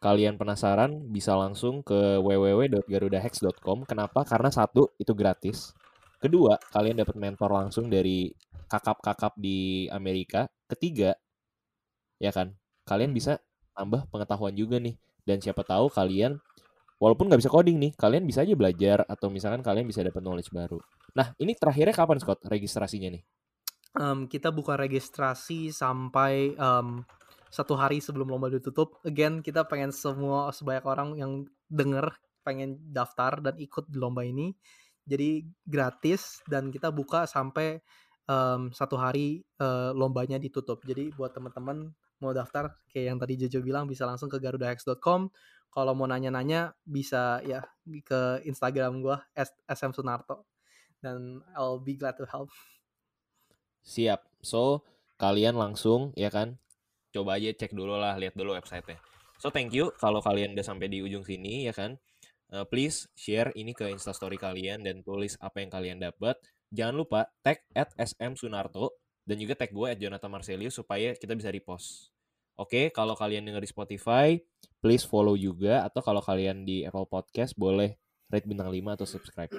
[0.00, 3.84] kalian penasaran bisa langsung ke www.garudahex.com.
[3.84, 4.24] Kenapa?
[4.24, 5.76] Karena satu, itu gratis.
[6.22, 8.32] Kedua, kalian dapat mentor langsung dari
[8.70, 10.48] kakap-kakap di Amerika.
[10.70, 11.12] Ketiga,
[12.16, 12.54] ya kan,
[12.90, 13.38] kalian bisa
[13.78, 14.98] tambah pengetahuan juga nih.
[15.22, 16.42] Dan siapa tahu kalian
[16.98, 20.50] walaupun nggak bisa coding nih, kalian bisa aja belajar atau misalkan kalian bisa dapat knowledge
[20.50, 20.82] baru.
[21.14, 23.22] Nah, ini terakhirnya kapan Scott registrasinya nih?
[23.98, 26.88] Em, kita buka registrasi sampai em,
[27.50, 28.98] satu hari sebelum lomba ditutup.
[29.02, 31.32] Again, kita pengen semua sebanyak orang yang
[31.66, 32.14] denger
[32.46, 34.54] pengen daftar dan ikut di lomba ini.
[35.02, 37.82] Jadi gratis dan kita buka sampai
[38.30, 40.84] em, satu hari eh, lombanya ditutup.
[40.86, 45.32] Jadi buat teman-teman mau daftar kayak yang tadi Jojo bilang bisa langsung ke garudahex.com.
[45.70, 50.46] Kalau mau nanya-nanya bisa ya ke Instagram gua S- SM Sunarto
[51.00, 52.52] dan I'll be glad to help.
[53.80, 54.20] Siap.
[54.44, 54.84] So,
[55.16, 56.60] kalian langsung ya kan
[57.10, 59.00] coba aja cek dulu lah, lihat dulu websitenya.
[59.40, 61.96] So, thank you kalau kalian udah sampai di ujung sini ya kan.
[62.50, 66.36] Eh, please share ini ke instastory kalian dan tulis apa yang kalian dapat.
[66.74, 71.36] Jangan lupa tag at SM Sunarto dan juga tag gue at Jonathan Marcelius supaya kita
[71.36, 72.10] bisa repost.
[72.60, 74.36] Oke, kalau kalian denger di Spotify,
[74.84, 77.96] please follow juga atau kalau kalian di Apple Podcast boleh
[78.28, 79.52] rate bintang 5 atau subscribe.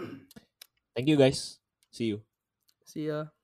[0.94, 1.58] Thank you guys.
[1.90, 2.22] See you.
[2.86, 3.41] See ya.